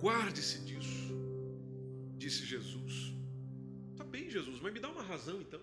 Guarde-se 0.00 0.60
disso, 0.60 1.14
disse 2.18 2.44
Jesus. 2.44 3.14
Tá 3.96 4.04
bem, 4.04 4.28
Jesus, 4.30 4.60
mas 4.60 4.72
me 4.72 4.80
dá 4.80 4.90
uma 4.90 5.02
razão 5.02 5.40
então. 5.40 5.60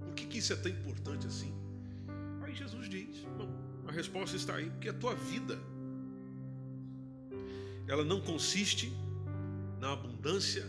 Por 0.00 0.14
que, 0.14 0.26
que 0.26 0.38
isso 0.38 0.52
é 0.52 0.56
tão 0.56 0.70
importante 0.70 1.26
assim? 1.26 1.54
Aí 2.42 2.54
Jesus 2.54 2.88
diz: 2.88 3.24
não, 3.38 3.48
a 3.86 3.92
resposta 3.92 4.36
está 4.36 4.56
aí, 4.56 4.70
porque 4.70 4.88
a 4.88 4.94
tua 4.94 5.14
vida 5.14 5.58
ela 7.86 8.04
não 8.04 8.20
consiste 8.20 8.92
na 9.80 9.92
abundância 9.92 10.66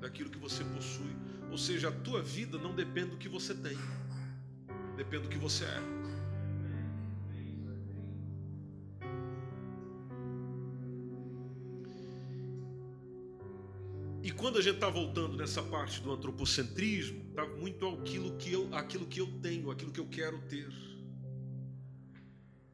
daquilo 0.00 0.30
que 0.30 0.38
você 0.38 0.62
possui. 0.64 1.16
Ou 1.50 1.58
seja, 1.58 1.88
a 1.88 1.92
tua 1.92 2.22
vida 2.22 2.56
não 2.58 2.74
depende 2.74 3.10
do 3.10 3.16
que 3.16 3.28
você 3.28 3.54
tem, 3.54 3.76
depende 4.96 5.24
do 5.24 5.28
que 5.28 5.38
você 5.38 5.64
é. 5.64 6.01
Quando 14.42 14.58
a 14.58 14.60
gente 14.60 14.74
está 14.74 14.90
voltando 14.90 15.36
nessa 15.36 15.62
parte 15.62 16.00
do 16.00 16.10
antropocentrismo, 16.10 17.28
está 17.30 17.46
muito 17.46 17.86
aquilo 17.86 18.36
que, 18.36 18.52
eu, 18.52 18.68
aquilo 18.74 19.06
que 19.06 19.20
eu 19.20 19.28
tenho, 19.40 19.70
aquilo 19.70 19.92
que 19.92 20.00
eu 20.00 20.08
quero 20.08 20.36
ter. 20.48 20.68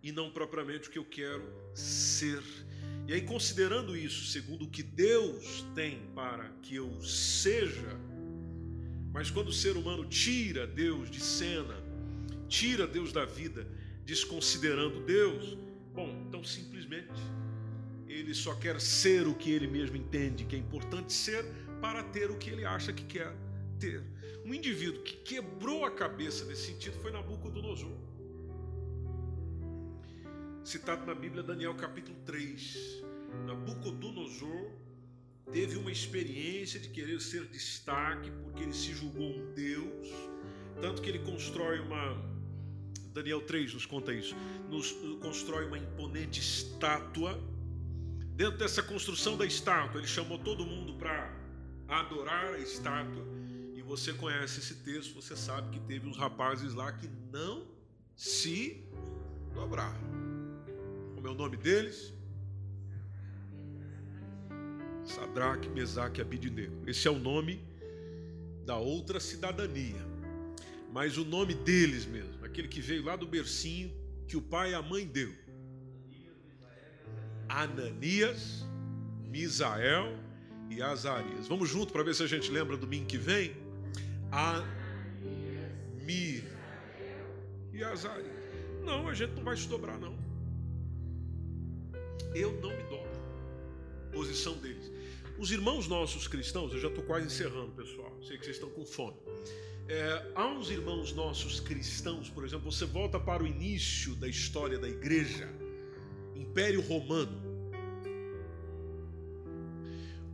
E 0.02 0.10
não 0.10 0.30
propriamente 0.30 0.88
o 0.88 0.90
que 0.90 0.98
eu 0.98 1.04
quero 1.04 1.44
ser. 1.74 2.42
E 3.06 3.12
aí, 3.12 3.20
considerando 3.20 3.94
isso, 3.94 4.24
segundo 4.28 4.64
o 4.64 4.70
que 4.70 4.82
Deus 4.82 5.62
tem 5.74 6.00
para 6.14 6.48
que 6.62 6.74
eu 6.74 7.02
seja, 7.02 8.00
mas 9.12 9.30
quando 9.30 9.48
o 9.48 9.52
ser 9.52 9.76
humano 9.76 10.06
tira 10.06 10.66
Deus 10.66 11.10
de 11.10 11.20
cena, 11.20 11.76
tira 12.48 12.86
Deus 12.86 13.12
da 13.12 13.26
vida, 13.26 13.68
desconsiderando 14.06 15.04
Deus, 15.04 15.54
bom, 15.92 16.24
então 16.26 16.42
simplesmente 16.42 17.12
ele 18.18 18.34
só 18.34 18.54
quer 18.54 18.80
ser 18.80 19.26
o 19.26 19.34
que 19.34 19.50
ele 19.50 19.66
mesmo 19.66 19.96
entende 19.96 20.44
que 20.44 20.56
é 20.56 20.58
importante 20.58 21.12
ser 21.12 21.44
para 21.80 22.02
ter 22.02 22.30
o 22.30 22.36
que 22.36 22.50
ele 22.50 22.64
acha 22.64 22.92
que 22.92 23.04
quer 23.04 23.32
ter. 23.78 24.02
Um 24.44 24.52
indivíduo 24.54 25.02
que 25.02 25.16
quebrou 25.16 25.84
a 25.84 25.90
cabeça 25.90 26.44
nesse 26.44 26.66
sentido 26.66 26.98
foi 27.00 27.12
Nabucodonosor. 27.12 27.92
Citado 30.64 31.06
na 31.06 31.14
Bíblia, 31.14 31.42
Daniel 31.42 31.74
capítulo 31.74 32.16
3. 32.24 33.02
Nabucodonosor 33.46 34.70
teve 35.52 35.76
uma 35.76 35.90
experiência 35.90 36.78
de 36.80 36.88
querer 36.88 37.20
ser 37.20 37.46
destaque 37.46 38.30
porque 38.42 38.62
ele 38.62 38.72
se 38.72 38.92
julgou 38.92 39.30
um 39.30 39.52
Deus, 39.54 40.08
tanto 40.80 41.00
que 41.00 41.08
ele 41.08 41.20
constrói 41.20 41.80
uma. 41.80 42.16
Daniel 43.12 43.40
3 43.40 43.74
nos 43.74 43.86
conta 43.86 44.12
isso. 44.12 44.34
Nos 44.68 44.92
constrói 45.20 45.66
uma 45.66 45.78
imponente 45.78 46.40
estátua 46.40 47.38
Dentro 48.38 48.56
dessa 48.56 48.84
construção 48.84 49.36
da 49.36 49.44
estátua, 49.44 49.98
ele 50.00 50.06
chamou 50.06 50.38
todo 50.38 50.64
mundo 50.64 50.94
para 50.94 51.28
adorar 51.88 52.54
a 52.54 52.58
estátua. 52.60 53.24
E 53.74 53.82
você 53.82 54.12
conhece 54.12 54.60
esse 54.60 54.76
texto, 54.76 55.12
você 55.12 55.34
sabe 55.34 55.70
que 55.70 55.80
teve 55.88 56.08
uns 56.08 56.16
rapazes 56.16 56.72
lá 56.72 56.92
que 56.92 57.08
não 57.32 57.66
se 58.14 58.84
dobraram. 59.52 60.00
Como 61.16 61.26
é 61.26 61.30
o 61.32 61.34
nome 61.34 61.56
deles? 61.56 62.14
Sadraque, 65.04 65.68
Mesaque 65.68 66.20
e 66.20 66.22
Abidinego. 66.22 66.88
Esse 66.88 67.08
é 67.08 67.10
o 67.10 67.18
nome 67.18 67.60
da 68.64 68.76
outra 68.76 69.18
cidadania. 69.18 70.06
Mas 70.92 71.18
o 71.18 71.24
nome 71.24 71.54
deles 71.54 72.06
mesmo, 72.06 72.44
aquele 72.44 72.68
que 72.68 72.80
veio 72.80 73.02
lá 73.02 73.16
do 73.16 73.26
bercinho 73.26 73.92
que 74.28 74.36
o 74.36 74.42
pai 74.42 74.70
e 74.70 74.74
a 74.74 74.80
mãe 74.80 75.04
deu. 75.04 75.34
Ananias, 77.48 78.64
Misael 79.26 80.18
e 80.70 80.82
Azarias. 80.82 81.48
Vamos 81.48 81.68
junto 81.68 81.92
para 81.92 82.02
ver 82.02 82.14
se 82.14 82.22
a 82.22 82.26
gente 82.26 82.50
lembra 82.50 82.76
domingo 82.76 83.06
que 83.06 83.18
vem? 83.18 83.56
A 84.30 84.64
Mi 86.02 86.44
e 87.72 87.82
Azarias. 87.82 88.38
Não, 88.84 89.08
a 89.08 89.14
gente 89.14 89.34
não 89.34 89.44
vai 89.44 89.56
se 89.56 89.68
dobrar, 89.68 89.98
não. 89.98 90.16
Eu 92.34 92.52
não 92.60 92.70
me 92.70 92.82
dobro. 92.84 93.08
Posição 94.12 94.54
deles. 94.58 94.90
Os 95.38 95.50
irmãos 95.50 95.86
nossos 95.86 96.26
cristãos, 96.26 96.72
eu 96.72 96.80
já 96.80 96.88
estou 96.88 97.04
quase 97.04 97.26
encerrando, 97.26 97.70
pessoal. 97.72 98.16
Sei 98.22 98.36
que 98.36 98.44
vocês 98.44 98.56
estão 98.56 98.70
com 98.70 98.84
fome. 98.84 99.16
É, 99.86 100.32
há 100.34 100.46
uns 100.46 100.68
irmãos 100.68 101.12
nossos 101.12 101.60
cristãos, 101.60 102.28
por 102.28 102.44
exemplo, 102.44 102.70
você 102.70 102.84
volta 102.84 103.18
para 103.18 103.42
o 103.42 103.46
início 103.46 104.14
da 104.16 104.28
história 104.28 104.78
da 104.78 104.88
igreja 104.88 105.48
Império 106.38 106.80
Romano. 106.80 107.48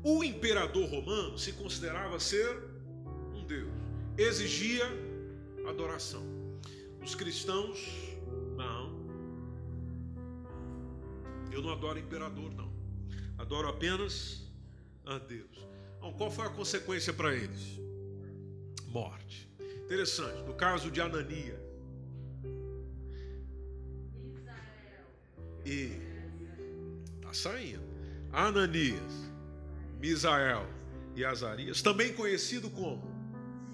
O 0.03 0.23
imperador 0.23 0.87
romano 0.89 1.39
se 1.39 1.53
considerava 1.53 2.21
ser 2.21 2.63
um 3.35 3.43
Deus, 3.47 3.73
exigia 4.19 4.85
adoração. 5.67 6.23
Os 7.03 7.15
cristãos, 7.15 7.79
não. 8.55 8.93
Eu 11.51 11.63
não 11.63 11.73
adoro 11.73 11.99
imperador, 11.99 12.53
não. 12.55 12.71
Adoro 13.39 13.69
apenas 13.69 14.43
a 15.07 15.19
Deus. 15.19 15.57
Então, 15.97 16.13
qual 16.13 16.31
foi 16.31 16.47
a 16.47 16.51
consequência 16.51 17.15
para 17.15 17.35
eles? 17.35 17.81
Morte. 18.89 19.49
Interessante. 19.85 20.43
No 20.43 20.55
caso 20.55 20.91
de 20.91 21.01
Anania. 21.01 21.64
E 25.65 25.93
tá 27.21 27.33
saindo. 27.33 27.83
Ananias, 28.33 29.31
Misael 29.99 30.67
e 31.15 31.25
Azarias, 31.25 31.81
também 31.81 32.13
conhecido 32.13 32.69
como 32.69 33.15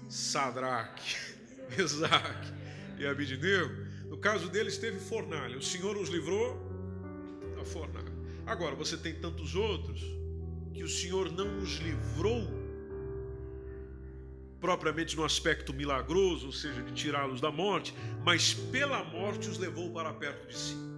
Sadraque, 0.07 1.15
Mesaque 1.75 2.53
e 2.99 3.05
Abidnego. 3.05 3.73
No 4.07 4.17
caso 4.17 4.49
deles 4.49 4.77
teve 4.77 4.99
fornalha. 4.99 5.57
O 5.57 5.61
Senhor 5.61 5.97
os 5.97 6.09
livrou 6.09 6.57
da 7.55 7.65
fornalha. 7.65 8.11
Agora 8.45 8.75
você 8.75 8.97
tem 8.97 9.15
tantos 9.15 9.55
outros 9.55 10.01
que 10.73 10.83
o 10.83 10.89
Senhor 10.89 11.31
não 11.31 11.59
os 11.59 11.77
livrou 11.77 12.61
propriamente 14.59 15.17
no 15.17 15.23
aspecto 15.23 15.73
milagroso, 15.73 16.45
ou 16.45 16.51
seja, 16.51 16.83
de 16.83 16.93
tirá-los 16.93 17.41
da 17.41 17.51
morte, 17.51 17.95
mas 18.23 18.53
pela 18.53 19.03
morte 19.03 19.49
os 19.49 19.57
levou 19.57 19.91
para 19.91 20.13
perto 20.13 20.47
de 20.47 20.57
si. 20.57 20.90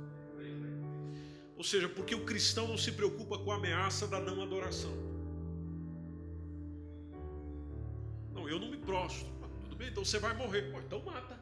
Ou 1.63 1.67
seja, 1.67 1.88
porque 1.88 2.13
o 2.13 2.26
cristão 2.26 2.67
não 2.67 2.78
se 2.78 2.91
preocupa 2.91 3.38
com 3.39 3.49
a 3.49 3.56
ameaça 3.56 4.06
da 4.06 4.19
não 4.19 4.41
adoração. 4.41 4.91
Não, 8.34 8.49
eu 8.49 8.60
não 8.60 8.69
me 8.69 8.76
prostro. 8.76 9.32
Tudo 9.63 9.73
bem, 9.78 9.88
então 9.88 10.04
você 10.04 10.19
vai 10.19 10.36
morrer. 10.36 10.63
Pô, 10.73 10.80
então 10.82 11.02
mata. 11.06 11.39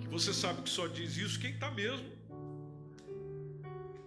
Que 0.00 0.08
você 0.08 0.34
sabe 0.34 0.62
que 0.62 0.68
só 0.68 0.88
diz 0.88 1.16
isso 1.16 1.38
quem 1.38 1.52
está 1.52 1.70
mesmo 1.70 2.10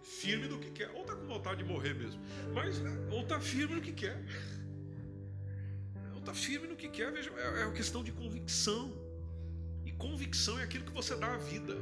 firme 0.04 0.50
do 0.50 0.60
que 0.60 0.70
quer. 0.70 0.90
Ou 0.90 1.04
está 1.04 1.16
com 1.16 1.26
vontade 1.26 1.64
de 1.64 1.70
morrer 1.70 1.94
mesmo. 1.94 2.22
Mas, 2.54 2.82
ou 3.10 3.22
está 3.22 3.40
firme 3.40 3.76
no 3.76 3.82
que 3.82 3.94
quer 3.94 4.22
está 6.20 6.36
firme 6.36 6.68
no 6.68 6.76
que 6.76 6.88
quer, 6.88 7.12
veja, 7.12 7.32
é, 7.36 7.62
é 7.62 7.66
uma 7.66 7.74
questão 7.74 8.04
de 8.04 8.12
convicção. 8.12 8.94
E 9.84 9.92
convicção 9.92 10.60
é 10.60 10.64
aquilo 10.64 10.86
que 10.86 10.92
você 10.92 11.16
dá 11.16 11.34
à 11.34 11.38
vida. 11.38 11.76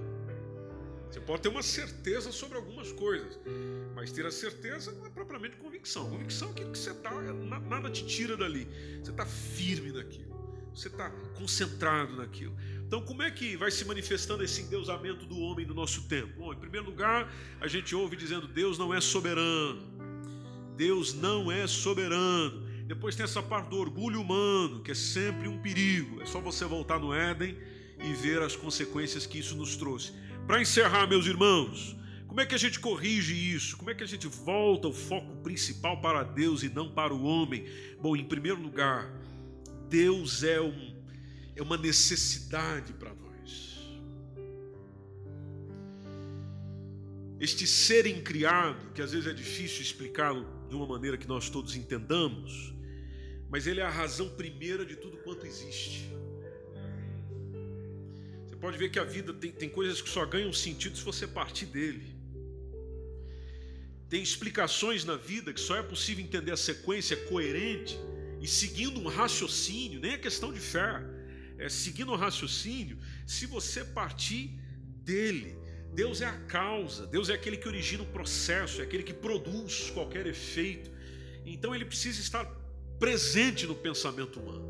Você 1.09 1.19
pode 1.19 1.41
ter 1.41 1.49
uma 1.49 1.63
certeza 1.63 2.31
sobre 2.31 2.57
algumas 2.57 2.91
coisas, 2.91 3.39
mas 3.95 4.11
ter 4.11 4.25
a 4.25 4.31
certeza 4.31 4.91
não 4.91 5.07
é 5.07 5.09
propriamente 5.09 5.57
convicção. 5.57 6.07
Convicção 6.09 6.49
é 6.49 6.51
aquilo 6.51 6.71
que 6.71 6.77
você 6.77 6.91
está, 6.91 7.11
nada 7.11 7.89
te 7.89 8.05
tira 8.05 8.37
dali. 8.37 8.67
Você 9.03 9.09
está 9.09 9.25
firme 9.25 9.91
naquilo, 9.91 10.69
você 10.73 10.87
está 10.87 11.09
concentrado 11.35 12.15
naquilo. 12.15 12.55
Então, 12.85 13.01
como 13.01 13.23
é 13.23 13.31
que 13.31 13.55
vai 13.55 13.71
se 13.71 13.85
manifestando 13.85 14.43
esse 14.43 14.61
endeusamento 14.61 15.25
do 15.25 15.37
homem 15.39 15.65
no 15.65 15.73
nosso 15.73 16.03
tempo? 16.03 16.33
Bom, 16.37 16.53
em 16.53 16.57
primeiro 16.57 16.85
lugar, 16.85 17.31
a 17.59 17.67
gente 17.67 17.95
ouve 17.95 18.15
dizendo: 18.15 18.47
Deus 18.47 18.77
não 18.77 18.93
é 18.93 19.01
soberano. 19.01 19.81
Deus 20.75 21.13
não 21.13 21.51
é 21.51 21.65
soberano. 21.67 22.67
Depois 22.85 23.15
tem 23.15 23.23
essa 23.23 23.43
parte 23.43 23.69
do 23.69 23.77
orgulho 23.77 24.21
humano, 24.21 24.81
que 24.81 24.91
é 24.91 24.95
sempre 24.95 25.47
um 25.47 25.59
perigo. 25.59 26.21
É 26.21 26.25
só 26.25 26.39
você 26.39 26.65
voltar 26.65 26.99
no 26.99 27.13
Éden 27.13 27.57
e 28.03 28.13
ver 28.13 28.41
as 28.41 28.55
consequências 28.55 29.25
que 29.25 29.39
isso 29.39 29.55
nos 29.55 29.75
trouxe. 29.75 30.13
Para 30.49 30.63
encerrar, 30.63 31.05
meus 31.05 31.27
irmãos, 31.27 31.95
como 32.27 32.41
é 32.41 32.45
que 32.47 32.55
a 32.55 32.57
gente 32.57 32.79
corrige 32.79 33.35
isso? 33.35 33.77
Como 33.77 33.91
é 33.91 33.93
que 33.93 34.03
a 34.03 34.07
gente 34.07 34.25
volta 34.25 34.87
o 34.87 34.91
foco 34.91 35.35
principal 35.43 36.01
para 36.01 36.23
Deus 36.23 36.63
e 36.63 36.69
não 36.69 36.89
para 36.89 37.13
o 37.13 37.23
homem? 37.23 37.67
Bom, 38.01 38.15
em 38.17 38.25
primeiro 38.25 38.59
lugar, 38.59 39.13
Deus 39.87 40.41
é, 40.41 40.59
um, 40.59 40.95
é 41.55 41.61
uma 41.61 41.77
necessidade 41.77 42.93
para 42.93 43.13
nós. 43.13 43.79
Este 47.39 47.67
ser 47.67 48.11
criado, 48.23 48.91
que 48.93 49.03
às 49.03 49.11
vezes 49.11 49.27
é 49.27 49.33
difícil 49.33 49.83
explicá-lo 49.83 50.47
de 50.67 50.73
uma 50.73 50.87
maneira 50.87 51.15
que 51.15 51.27
nós 51.27 51.47
todos 51.47 51.75
entendamos, 51.75 52.73
mas 53.51 53.67
Ele 53.67 53.81
é 53.81 53.85
a 53.85 53.89
razão 53.91 54.27
primeira 54.29 54.83
de 54.83 54.95
tudo 54.95 55.15
quanto 55.17 55.45
existe. 55.45 56.09
Pode 58.59 58.77
ver 58.77 58.89
que 58.89 58.99
a 58.99 59.03
vida 59.03 59.33
tem, 59.33 59.51
tem 59.51 59.69
coisas 59.69 60.01
que 60.01 60.09
só 60.09 60.25
ganham 60.25 60.51
sentido 60.51 60.97
se 60.97 61.03
você 61.03 61.25
partir 61.25 61.65
dele. 61.65 62.19
Tem 64.09 64.21
explicações 64.21 65.05
na 65.05 65.15
vida 65.15 65.53
que 65.53 65.59
só 65.59 65.77
é 65.77 65.83
possível 65.83 66.23
entender 66.23 66.51
a 66.51 66.57
sequência 66.57 67.15
coerente 67.27 67.97
e 68.41 68.47
seguindo 68.47 68.99
um 68.99 69.07
raciocínio, 69.07 69.99
nem 69.99 70.13
é 70.13 70.17
questão 70.17 70.51
de 70.51 70.59
fé, 70.59 71.01
é 71.57 71.69
seguindo 71.69 72.11
um 72.11 72.15
raciocínio, 72.15 72.97
se 73.25 73.45
você 73.45 73.83
partir 73.83 74.59
dele. 75.03 75.57
Deus 75.93 76.21
é 76.21 76.25
a 76.25 76.39
causa, 76.41 77.07
Deus 77.07 77.29
é 77.29 77.33
aquele 77.33 77.57
que 77.57 77.67
origina 77.67 78.03
o 78.03 78.07
processo, 78.07 78.81
é 78.81 78.83
aquele 78.83 79.03
que 79.03 79.13
produz 79.13 79.89
qualquer 79.91 80.25
efeito. 80.27 80.89
Então 81.45 81.73
ele 81.73 81.85
precisa 81.85 82.21
estar 82.21 82.45
presente 82.99 83.65
no 83.65 83.75
pensamento 83.75 84.39
humano. 84.39 84.68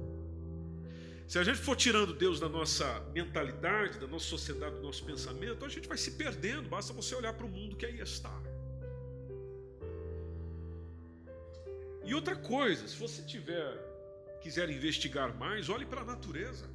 Se 1.32 1.38
a 1.38 1.44
gente 1.44 1.60
for 1.60 1.76
tirando 1.76 2.12
Deus 2.12 2.40
da 2.40 2.50
nossa 2.50 2.88
mentalidade, 3.14 4.00
da 4.00 4.08
nossa 4.08 4.26
sociedade, 4.26 4.78
do 4.78 4.82
nosso 4.82 5.06
pensamento, 5.06 5.64
a 5.64 5.70
gente 5.70 5.88
vai 5.88 5.96
se 5.96 6.14
perdendo. 6.14 6.68
Basta 6.68 6.92
você 6.92 7.14
olhar 7.14 7.34
para 7.34 7.46
o 7.46 7.50
mundo 7.50 7.76
que 7.76 7.86
aí 7.86 8.00
está. 8.00 8.36
E 12.04 12.16
outra 12.16 12.36
coisa, 12.36 12.88
se 12.88 12.98
você 12.98 13.22
tiver 13.22 13.78
quiser 14.42 14.72
investigar 14.72 15.38
mais, 15.38 15.70
olhe 15.70 15.86
para 15.86 16.02
a 16.02 16.04
natureza. 16.04 16.68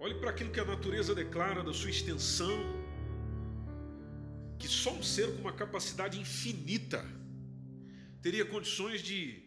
Olhe 0.00 0.16
para 0.16 0.30
aquilo 0.30 0.50
que 0.50 0.58
a 0.58 0.64
natureza 0.64 1.14
declara 1.14 1.62
da 1.62 1.72
sua 1.72 1.90
extensão, 1.90 2.58
que 4.58 4.66
só 4.66 4.90
um 4.92 5.04
ser 5.04 5.28
com 5.34 5.42
uma 5.42 5.52
capacidade 5.52 6.18
infinita 6.18 7.06
teria 8.20 8.44
condições 8.44 9.00
de, 9.02 9.41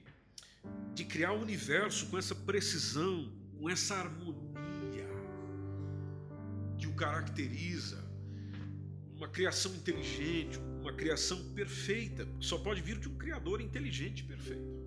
de 0.93 1.03
criar 1.03 1.33
o 1.33 1.41
universo 1.41 2.07
com 2.07 2.17
essa 2.17 2.33
precisão, 2.33 3.31
com 3.59 3.69
essa 3.69 3.95
harmonia 3.95 4.55
que 6.77 6.87
o 6.87 6.93
caracteriza. 6.93 8.03
Uma 9.15 9.27
criação 9.29 9.73
inteligente, 9.73 10.59
uma 10.81 10.93
criação 10.93 11.41
perfeita, 11.53 12.27
só 12.39 12.57
pode 12.57 12.81
vir 12.81 12.99
de 12.99 13.07
um 13.07 13.17
criador 13.17 13.61
inteligente 13.61 14.19
e 14.19 14.23
perfeito. 14.23 14.85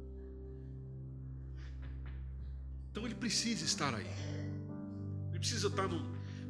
Então 2.91 3.07
ele 3.07 3.15
precisa 3.15 3.65
estar 3.65 3.95
aí. 3.95 4.07
Ele 5.31 5.39
precisa 5.39 5.69
estar 5.69 5.89
no, 5.89 6.01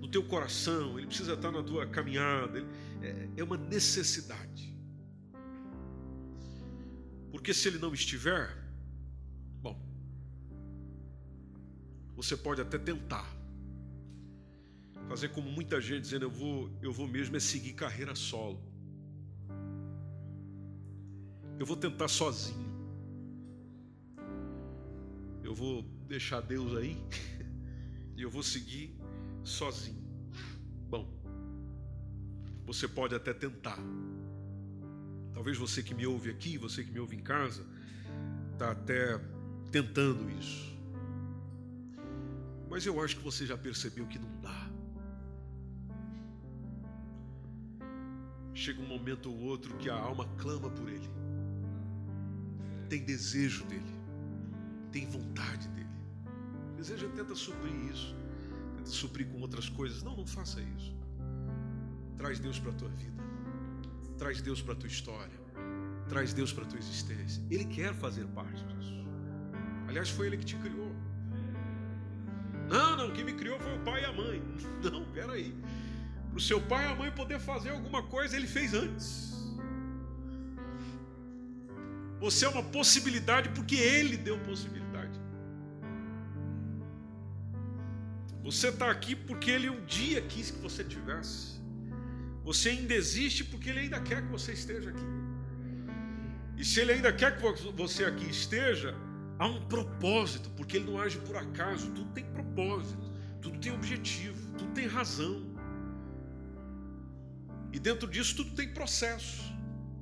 no 0.00 0.08
teu 0.08 0.24
coração, 0.24 0.98
ele 0.98 1.06
precisa 1.06 1.34
estar 1.34 1.50
na 1.50 1.62
tua 1.62 1.86
caminhada. 1.86 2.58
Ele, 2.58 2.68
é, 3.02 3.28
é 3.36 3.44
uma 3.44 3.56
necessidade. 3.56 4.76
Porque 7.30 7.54
se 7.54 7.68
ele 7.68 7.78
não 7.78 7.94
estiver, 7.94 8.67
você 12.18 12.36
pode 12.36 12.60
até 12.60 12.76
tentar 12.76 13.32
fazer 15.08 15.28
como 15.28 15.48
muita 15.48 15.80
gente 15.80 16.00
dizendo 16.00 16.24
eu 16.24 16.30
vou, 16.30 16.68
eu 16.82 16.92
vou 16.92 17.06
mesmo 17.06 17.36
é 17.36 17.40
seguir 17.40 17.74
carreira 17.74 18.12
solo. 18.16 18.60
Eu 21.60 21.64
vou 21.64 21.76
tentar 21.76 22.08
sozinho. 22.08 22.66
Eu 25.44 25.54
vou 25.54 25.84
deixar 26.08 26.40
Deus 26.40 26.76
aí 26.76 27.00
e 28.16 28.22
eu 28.22 28.30
vou 28.30 28.42
seguir 28.42 28.98
sozinho. 29.44 30.04
Bom, 30.90 31.08
você 32.66 32.88
pode 32.88 33.14
até 33.14 33.32
tentar. 33.32 33.78
Talvez 35.32 35.56
você 35.56 35.84
que 35.84 35.94
me 35.94 36.04
ouve 36.04 36.30
aqui, 36.30 36.58
você 36.58 36.82
que 36.82 36.90
me 36.90 36.98
ouve 36.98 37.14
em 37.14 37.22
casa, 37.22 37.64
está 38.54 38.72
até 38.72 39.20
tentando 39.70 40.28
isso. 40.32 40.77
Mas 42.70 42.84
eu 42.84 43.02
acho 43.02 43.16
que 43.16 43.22
você 43.22 43.46
já 43.46 43.56
percebeu 43.56 44.06
que 44.06 44.18
não 44.18 44.30
dá. 44.40 44.70
Chega 48.54 48.82
um 48.82 48.86
momento 48.86 49.30
ou 49.30 49.38
outro 49.38 49.76
que 49.78 49.88
a 49.88 49.94
alma 49.94 50.26
clama 50.36 50.68
por 50.68 50.88
Ele, 50.88 51.08
tem 52.88 53.04
desejo 53.04 53.64
dele, 53.66 53.94
tem 54.90 55.06
vontade 55.06 55.68
dele. 55.68 55.88
Deseja 56.76 57.08
tenta 57.14 57.34
suprir 57.34 57.74
isso, 57.92 58.14
tenta 58.76 58.90
suprir 58.90 59.28
com 59.28 59.40
outras 59.40 59.68
coisas. 59.68 60.02
Não, 60.02 60.16
não 60.16 60.26
faça 60.26 60.60
isso. 60.60 60.96
Traz 62.16 62.40
Deus 62.40 62.58
para 62.58 62.72
a 62.72 62.74
tua 62.74 62.88
vida. 62.88 63.22
Traz 64.18 64.42
Deus 64.42 64.60
para 64.60 64.72
a 64.74 64.76
tua 64.76 64.88
história. 64.88 65.38
Traz 66.08 66.32
Deus 66.32 66.52
para 66.52 66.64
a 66.64 66.66
tua 66.66 66.78
existência. 66.78 67.42
Ele 67.50 67.64
quer 67.64 67.94
fazer 67.94 68.26
parte 68.28 68.64
disso. 68.64 68.94
Aliás, 69.86 70.08
foi 70.08 70.26
Ele 70.26 70.36
que 70.36 70.44
te 70.44 70.56
criou. 70.56 70.92
Não, 72.68 72.96
não, 72.96 73.10
quem 73.10 73.24
me 73.24 73.32
criou 73.32 73.58
foi 73.58 73.74
o 73.76 73.80
pai 73.80 74.02
e 74.02 74.04
a 74.04 74.12
mãe. 74.12 74.42
Não, 74.84 75.04
peraí. 75.06 75.54
Para 76.28 76.36
o 76.36 76.40
seu 76.40 76.60
pai 76.60 76.84
e 76.84 76.92
a 76.92 76.94
mãe 76.94 77.10
poder 77.10 77.40
fazer 77.40 77.70
alguma 77.70 78.02
coisa, 78.02 78.36
ele 78.36 78.46
fez 78.46 78.74
antes. 78.74 79.08
Você 82.20 82.44
é 82.44 82.48
uma 82.48 82.62
possibilidade 82.62 83.48
porque 83.50 83.76
ele 83.76 84.16
deu 84.16 84.38
possibilidade. 84.40 85.18
Você 88.42 88.68
está 88.68 88.90
aqui 88.90 89.14
porque 89.16 89.50
ele 89.50 89.70
um 89.70 89.84
dia 89.86 90.20
quis 90.20 90.50
que 90.50 90.58
você 90.58 90.84
tivesse. 90.84 91.58
Você 92.48 92.70
ainda 92.70 92.94
existe 92.94 93.44
porque 93.44 93.68
Ele 93.68 93.80
ainda 93.80 94.00
quer 94.00 94.22
que 94.22 94.28
você 94.28 94.52
esteja 94.52 94.88
aqui. 94.88 95.08
E 96.56 96.64
se 96.64 96.80
Ele 96.80 96.92
ainda 96.92 97.12
quer 97.12 97.36
que 97.36 97.42
você 97.82 98.06
aqui 98.06 98.26
esteja, 98.30 98.94
há 99.38 99.46
um 99.46 99.60
propósito, 99.66 100.50
porque 100.50 100.76
Ele 100.76 100.90
não 100.90 101.00
age 101.00 101.18
por 101.18 101.36
acaso. 101.36 101.90
Tudo 101.92 102.10
tem 102.12 102.24
propósito, 102.24 103.10
tudo 103.40 103.58
tem 103.58 103.72
objetivo, 103.72 104.52
tudo 104.56 104.72
tem 104.72 104.86
razão. 104.86 105.42
E 107.72 107.78
dentro 107.78 108.08
disso 108.08 108.36
tudo 108.36 108.54
tem 108.54 108.72
processo. 108.72 109.42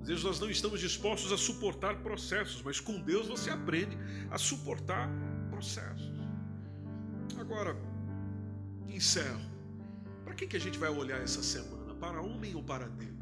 Às 0.01 0.09
vezes 0.09 0.25
nós 0.25 0.39
não 0.39 0.49
estamos 0.49 0.81
dispostos 0.81 1.33
a 1.33 1.37
suportar 1.37 1.97
processos, 1.97 2.63
mas 2.63 2.79
com 2.79 3.01
Deus 3.01 3.27
você 3.27 3.51
aprende 3.51 3.99
a 4.31 4.39
suportar 4.39 5.11
processos. 5.51 6.13
Agora, 7.39 7.77
encerro. 8.89 9.41
Para 10.25 10.35
que, 10.35 10.47
que 10.47 10.57
a 10.57 10.61
gente 10.61 10.79
vai 10.79 10.91
olhar 10.91 11.21
essa 11.21 11.43
semana? 11.43 11.95
Para 11.95 12.21
homem 12.21 12.55
ou 12.55 12.63
para 12.63 12.89
Deus? 12.89 13.16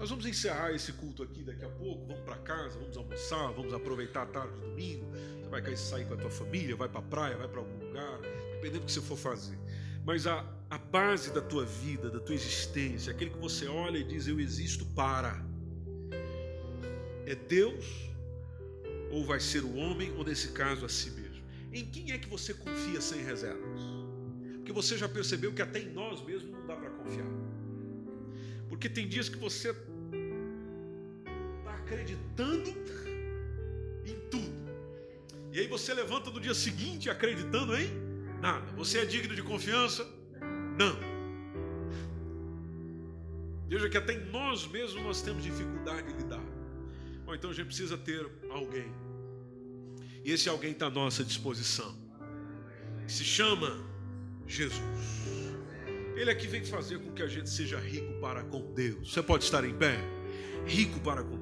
Nós 0.00 0.08
vamos 0.08 0.24
encerrar 0.24 0.72
esse 0.72 0.94
culto 0.94 1.22
aqui 1.22 1.42
daqui 1.42 1.62
a 1.62 1.68
pouco. 1.68 2.06
Vamos 2.06 2.22
para 2.24 2.36
casa, 2.36 2.78
vamos 2.78 2.96
almoçar, 2.96 3.52
vamos 3.52 3.74
aproveitar 3.74 4.22
a 4.22 4.26
tarde 4.26 4.54
do 4.54 4.60
domingo. 4.70 5.04
Você 5.42 5.48
vai 5.50 5.76
sair 5.76 6.06
com 6.06 6.14
a 6.14 6.16
tua 6.16 6.30
família, 6.30 6.74
vai 6.74 6.88
para 6.88 7.00
a 7.00 7.02
praia, 7.02 7.36
vai 7.36 7.46
para 7.46 7.58
algum 7.58 7.86
lugar, 7.86 8.18
dependendo 8.54 8.80
do 8.80 8.86
que 8.86 8.92
você 8.92 9.02
for 9.02 9.18
fazer. 9.18 9.58
Mas 10.02 10.26
a, 10.26 10.42
a 10.70 10.78
base 10.78 11.30
da 11.34 11.42
tua 11.42 11.66
vida, 11.66 12.08
da 12.08 12.18
tua 12.18 12.34
existência, 12.34 13.12
aquele 13.12 13.30
que 13.30 13.36
você 13.36 13.66
olha 13.66 13.98
e 13.98 14.02
diz: 14.02 14.26
Eu 14.26 14.40
existo 14.40 14.86
para. 14.86 15.44
É 17.26 17.34
Deus 17.34 18.08
ou 19.10 19.22
vai 19.26 19.38
ser 19.38 19.62
o 19.64 19.76
homem, 19.76 20.10
ou 20.16 20.24
nesse 20.24 20.52
caso 20.52 20.86
a 20.86 20.88
si 20.88 21.10
mesmo? 21.10 21.44
Em 21.74 21.84
quem 21.84 22.12
é 22.12 22.16
que 22.16 22.26
você 22.26 22.54
confia 22.54 23.02
sem 23.02 23.22
reservas? 23.22 23.82
Porque 24.54 24.72
você 24.72 24.96
já 24.96 25.10
percebeu 25.10 25.52
que 25.52 25.60
até 25.60 25.78
em 25.78 25.92
nós 25.92 26.24
mesmos 26.24 26.52
não 26.52 26.66
dá 26.66 26.74
para 26.74 26.88
confiar. 26.88 27.26
Porque 28.70 28.88
tem 28.88 29.06
dias 29.06 29.28
que 29.28 29.36
você 29.36 29.74
acreditando 31.90 32.70
em 34.06 34.14
tudo. 34.30 34.70
E 35.52 35.58
aí 35.58 35.66
você 35.66 35.92
levanta 35.92 36.30
no 36.30 36.40
dia 36.40 36.54
seguinte 36.54 37.10
acreditando 37.10 37.76
em 37.76 37.90
nada. 38.40 38.64
Você 38.76 38.98
é 38.98 39.04
digno 39.04 39.34
de 39.34 39.42
confiança? 39.42 40.06
Não. 40.78 40.96
Veja 43.68 43.88
que 43.88 43.96
até 43.96 44.12
em 44.12 44.24
nós 44.30 44.66
mesmos 44.68 45.02
nós 45.02 45.22
temos 45.22 45.42
dificuldade 45.42 46.12
de 46.12 46.22
lidar. 46.22 46.44
Bom, 47.24 47.34
então 47.34 47.50
a 47.50 47.52
gente 47.52 47.66
precisa 47.66 47.98
ter 47.98 48.24
alguém. 48.50 48.92
E 50.24 50.30
esse 50.30 50.48
alguém 50.48 50.72
está 50.72 50.86
à 50.86 50.90
nossa 50.90 51.24
disposição. 51.24 51.94
Se 53.08 53.24
chama 53.24 53.84
Jesus. 54.46 54.80
Ele 56.14 56.30
é 56.30 56.34
que 56.34 56.46
vem 56.46 56.64
fazer 56.64 56.98
com 56.98 57.12
que 57.12 57.22
a 57.22 57.28
gente 57.28 57.48
seja 57.48 57.78
rico 57.78 58.12
para 58.20 58.44
com 58.44 58.72
Deus. 58.74 59.12
Você 59.12 59.22
pode 59.22 59.44
estar 59.44 59.64
em 59.64 59.74
pé? 59.74 59.98
Rico 60.66 61.00
para 61.00 61.24
com. 61.24 61.39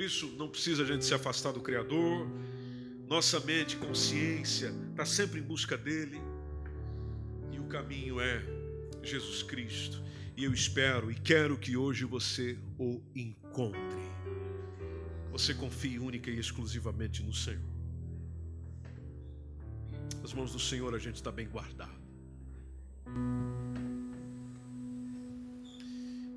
Por 0.00 0.06
isso, 0.06 0.28
não 0.38 0.48
precisa 0.48 0.82
a 0.82 0.86
gente 0.86 1.04
se 1.04 1.12
afastar 1.12 1.52
do 1.52 1.60
Criador. 1.60 2.26
Nossa 3.06 3.38
mente, 3.38 3.76
consciência, 3.76 4.72
está 4.88 5.04
sempre 5.04 5.40
em 5.40 5.42
busca 5.42 5.76
dele. 5.76 6.18
E 7.52 7.60
o 7.60 7.64
caminho 7.64 8.18
é 8.18 8.42
Jesus 9.02 9.42
Cristo. 9.42 10.02
E 10.34 10.44
eu 10.44 10.54
espero 10.54 11.10
e 11.10 11.14
quero 11.14 11.58
que 11.58 11.76
hoje 11.76 12.06
você 12.06 12.58
o 12.78 13.02
encontre. 13.14 14.00
Você 15.32 15.52
confie 15.52 15.98
única 15.98 16.30
e 16.30 16.38
exclusivamente 16.38 17.22
no 17.22 17.34
Senhor. 17.34 17.60
Nas 20.22 20.32
mãos 20.32 20.50
do 20.50 20.58
Senhor 20.58 20.94
a 20.94 20.98
gente 20.98 21.16
está 21.16 21.30
bem 21.30 21.46
guardado. 21.46 22.00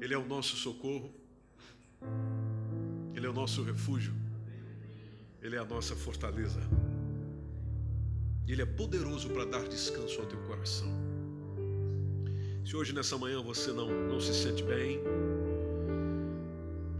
Ele 0.01 0.13
é 0.13 0.17
o 0.17 0.27
nosso 0.27 0.57
socorro, 0.57 1.15
Ele 3.23 3.29
é 3.29 3.31
o 3.31 3.33
nosso 3.33 3.63
refúgio, 3.63 4.13
Ele 5.41 5.55
é 5.55 5.59
a 5.59 5.63
nossa 5.63 5.95
fortaleza. 5.95 6.59
Ele 8.45 8.61
é 8.61 8.65
poderoso 8.65 9.29
para 9.29 9.45
dar 9.45 9.65
descanso 9.69 10.19
ao 10.19 10.27
teu 10.27 10.37
coração. 10.39 10.89
Se 12.65 12.75
hoje 12.75 12.91
nessa 12.91 13.17
manhã 13.17 13.41
você 13.41 13.71
não, 13.71 13.87
não 14.09 14.19
se 14.19 14.33
sente 14.33 14.61
bem, 14.61 14.99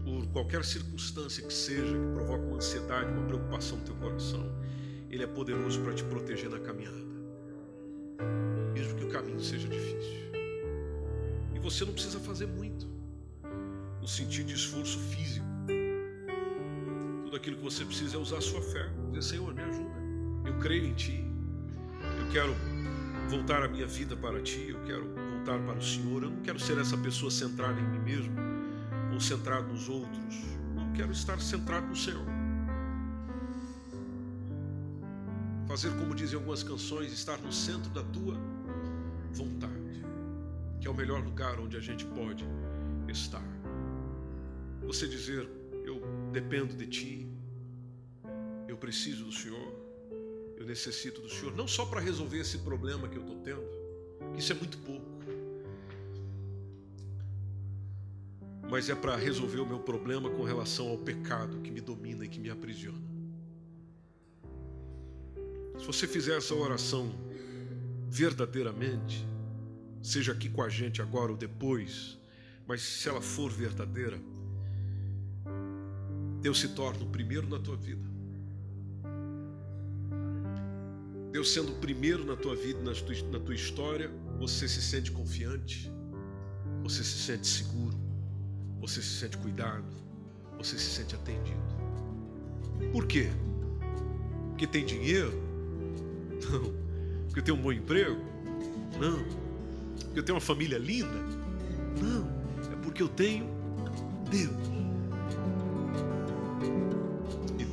por 0.02 0.26
qualquer 0.28 0.64
circunstância 0.64 1.46
que 1.46 1.52
seja, 1.52 1.92
que 1.92 2.14
provoque 2.14 2.46
uma 2.46 2.56
ansiedade, 2.56 3.12
uma 3.12 3.26
preocupação 3.26 3.76
no 3.76 3.84
teu 3.84 3.94
coração, 3.96 4.50
Ele 5.10 5.24
é 5.24 5.26
poderoso 5.26 5.82
para 5.82 5.92
te 5.92 6.04
proteger 6.04 6.48
na 6.48 6.58
caminhada, 6.58 7.04
mesmo 8.72 8.96
que 8.96 9.04
o 9.04 9.10
caminho 9.10 9.40
seja 9.40 9.68
difícil. 9.68 10.24
E 11.54 11.58
você 11.58 11.84
não 11.84 11.92
precisa 11.92 12.18
fazer 12.18 12.46
muito, 12.46 12.88
no 14.00 14.08
sentido 14.08 14.46
de 14.46 14.54
esforço 14.54 14.98
físico. 15.00 15.53
Tudo 17.34 17.40
aquilo 17.40 17.56
que 17.56 17.64
você 17.64 17.84
precisa 17.84 18.16
é 18.16 18.20
usar 18.20 18.38
a 18.38 18.40
sua 18.40 18.62
fé, 18.62 18.88
dizer: 19.10 19.30
Senhor, 19.30 19.52
me 19.52 19.60
ajuda, 19.60 19.90
eu 20.46 20.56
creio 20.60 20.84
em 20.84 20.94
Ti, 20.94 21.28
eu 22.20 22.30
quero 22.30 22.54
voltar 23.28 23.60
a 23.64 23.66
minha 23.66 23.88
vida 23.88 24.16
para 24.16 24.40
Ti, 24.40 24.68
eu 24.68 24.80
quero 24.84 25.02
voltar 25.32 25.58
para 25.58 25.76
o 25.76 25.82
Senhor, 25.82 26.22
eu 26.22 26.30
não 26.30 26.42
quero 26.42 26.60
ser 26.60 26.78
essa 26.78 26.96
pessoa 26.96 27.32
centrada 27.32 27.80
em 27.80 27.88
mim 27.88 27.98
mesmo 27.98 28.36
ou 29.12 29.20
centrado 29.20 29.66
nos 29.66 29.88
outros. 29.88 30.44
Não 30.76 30.92
quero 30.92 31.10
estar 31.10 31.40
centrado 31.40 31.88
no 31.88 31.96
Senhor. 31.96 32.24
Fazer 35.66 35.90
como 35.98 36.14
dizem 36.14 36.36
algumas 36.36 36.62
canções, 36.62 37.12
estar 37.12 37.38
no 37.38 37.52
centro 37.52 37.90
da 37.90 38.04
tua 38.04 38.38
vontade, 39.32 40.06
que 40.80 40.86
é 40.86 40.90
o 40.90 40.94
melhor 40.94 41.20
lugar 41.20 41.58
onde 41.58 41.76
a 41.76 41.80
gente 41.80 42.04
pode 42.04 42.44
estar. 43.08 43.42
Você 44.86 45.08
dizer, 45.08 45.48
eu 45.48 45.63
dependo 46.34 46.74
de 46.74 46.86
ti, 46.86 47.28
eu 48.68 48.76
preciso 48.76 49.24
do 49.24 49.32
Senhor, 49.32 49.72
eu 50.56 50.66
necessito 50.66 51.20
do 51.20 51.30
Senhor, 51.30 51.54
não 51.54 51.68
só 51.68 51.86
para 51.86 52.00
resolver 52.00 52.40
esse 52.40 52.58
problema 52.58 53.08
que 53.08 53.16
eu 53.16 53.22
estou 53.22 53.38
tendo, 53.38 53.64
que 54.34 54.40
isso 54.40 54.52
é 54.52 54.54
muito 54.54 54.78
pouco. 54.78 55.14
mas 58.70 58.88
é 58.88 58.94
para 58.94 59.14
resolver 59.14 59.60
o 59.60 59.66
meu 59.66 59.78
problema 59.78 60.28
com 60.28 60.42
relação 60.42 60.88
ao 60.88 60.98
pecado 60.98 61.60
que 61.60 61.70
me 61.70 61.80
domina 61.80 62.24
e 62.24 62.28
que 62.28 62.40
me 62.40 62.50
aprisiona. 62.50 62.98
Se 65.78 65.86
você 65.86 66.08
fizer 66.08 66.36
essa 66.36 66.54
oração 66.54 67.14
verdadeiramente, 68.08 69.24
seja 70.02 70.32
aqui 70.32 70.48
com 70.48 70.62
a 70.62 70.68
gente 70.68 71.00
agora 71.00 71.30
ou 71.30 71.36
depois, 71.36 72.18
mas 72.66 72.82
se 72.82 73.08
ela 73.08 73.20
for 73.20 73.48
verdadeira, 73.48 74.20
Deus 76.44 76.60
se 76.60 76.68
torna 76.68 77.02
o 77.02 77.06
primeiro 77.06 77.48
na 77.48 77.58
tua 77.58 77.74
vida. 77.74 78.06
Deus 81.32 81.52
sendo 81.52 81.72
o 81.72 81.76
primeiro 81.76 82.22
na 82.24 82.36
tua 82.36 82.54
vida, 82.54 82.80
na 82.82 83.40
tua, 83.40 83.54
história, 83.54 84.10
você 84.38 84.68
se 84.68 84.82
sente 84.82 85.10
confiante, 85.10 85.90
você 86.82 87.02
se 87.02 87.18
sente 87.18 87.46
seguro 87.46 88.04
você 88.78 89.00
se 89.00 89.20
sente 89.20 89.38
cuidado, 89.38 89.86
você 90.58 90.76
se 90.76 90.90
sente 90.90 91.14
atendido. 91.14 91.58
Por 92.92 93.06
quê? 93.06 93.30
Porque 94.50 94.66
tem 94.66 94.84
dinheiro? 94.84 95.32
Não. 96.44 96.74
Porque 97.24 97.40
tenho 97.40 97.56
um 97.56 97.62
bom 97.62 97.72
emprego? 97.72 98.20
Não. 99.00 99.24
Porque 100.04 100.18
eu 100.18 100.22
tenho 100.22 100.36
uma 100.36 100.44
família 100.44 100.76
linda? 100.76 101.18
Não. 101.98 102.28
É 102.70 102.76
porque 102.82 103.02
eu 103.02 103.08
tenho 103.08 103.46
Deus. 104.30 104.73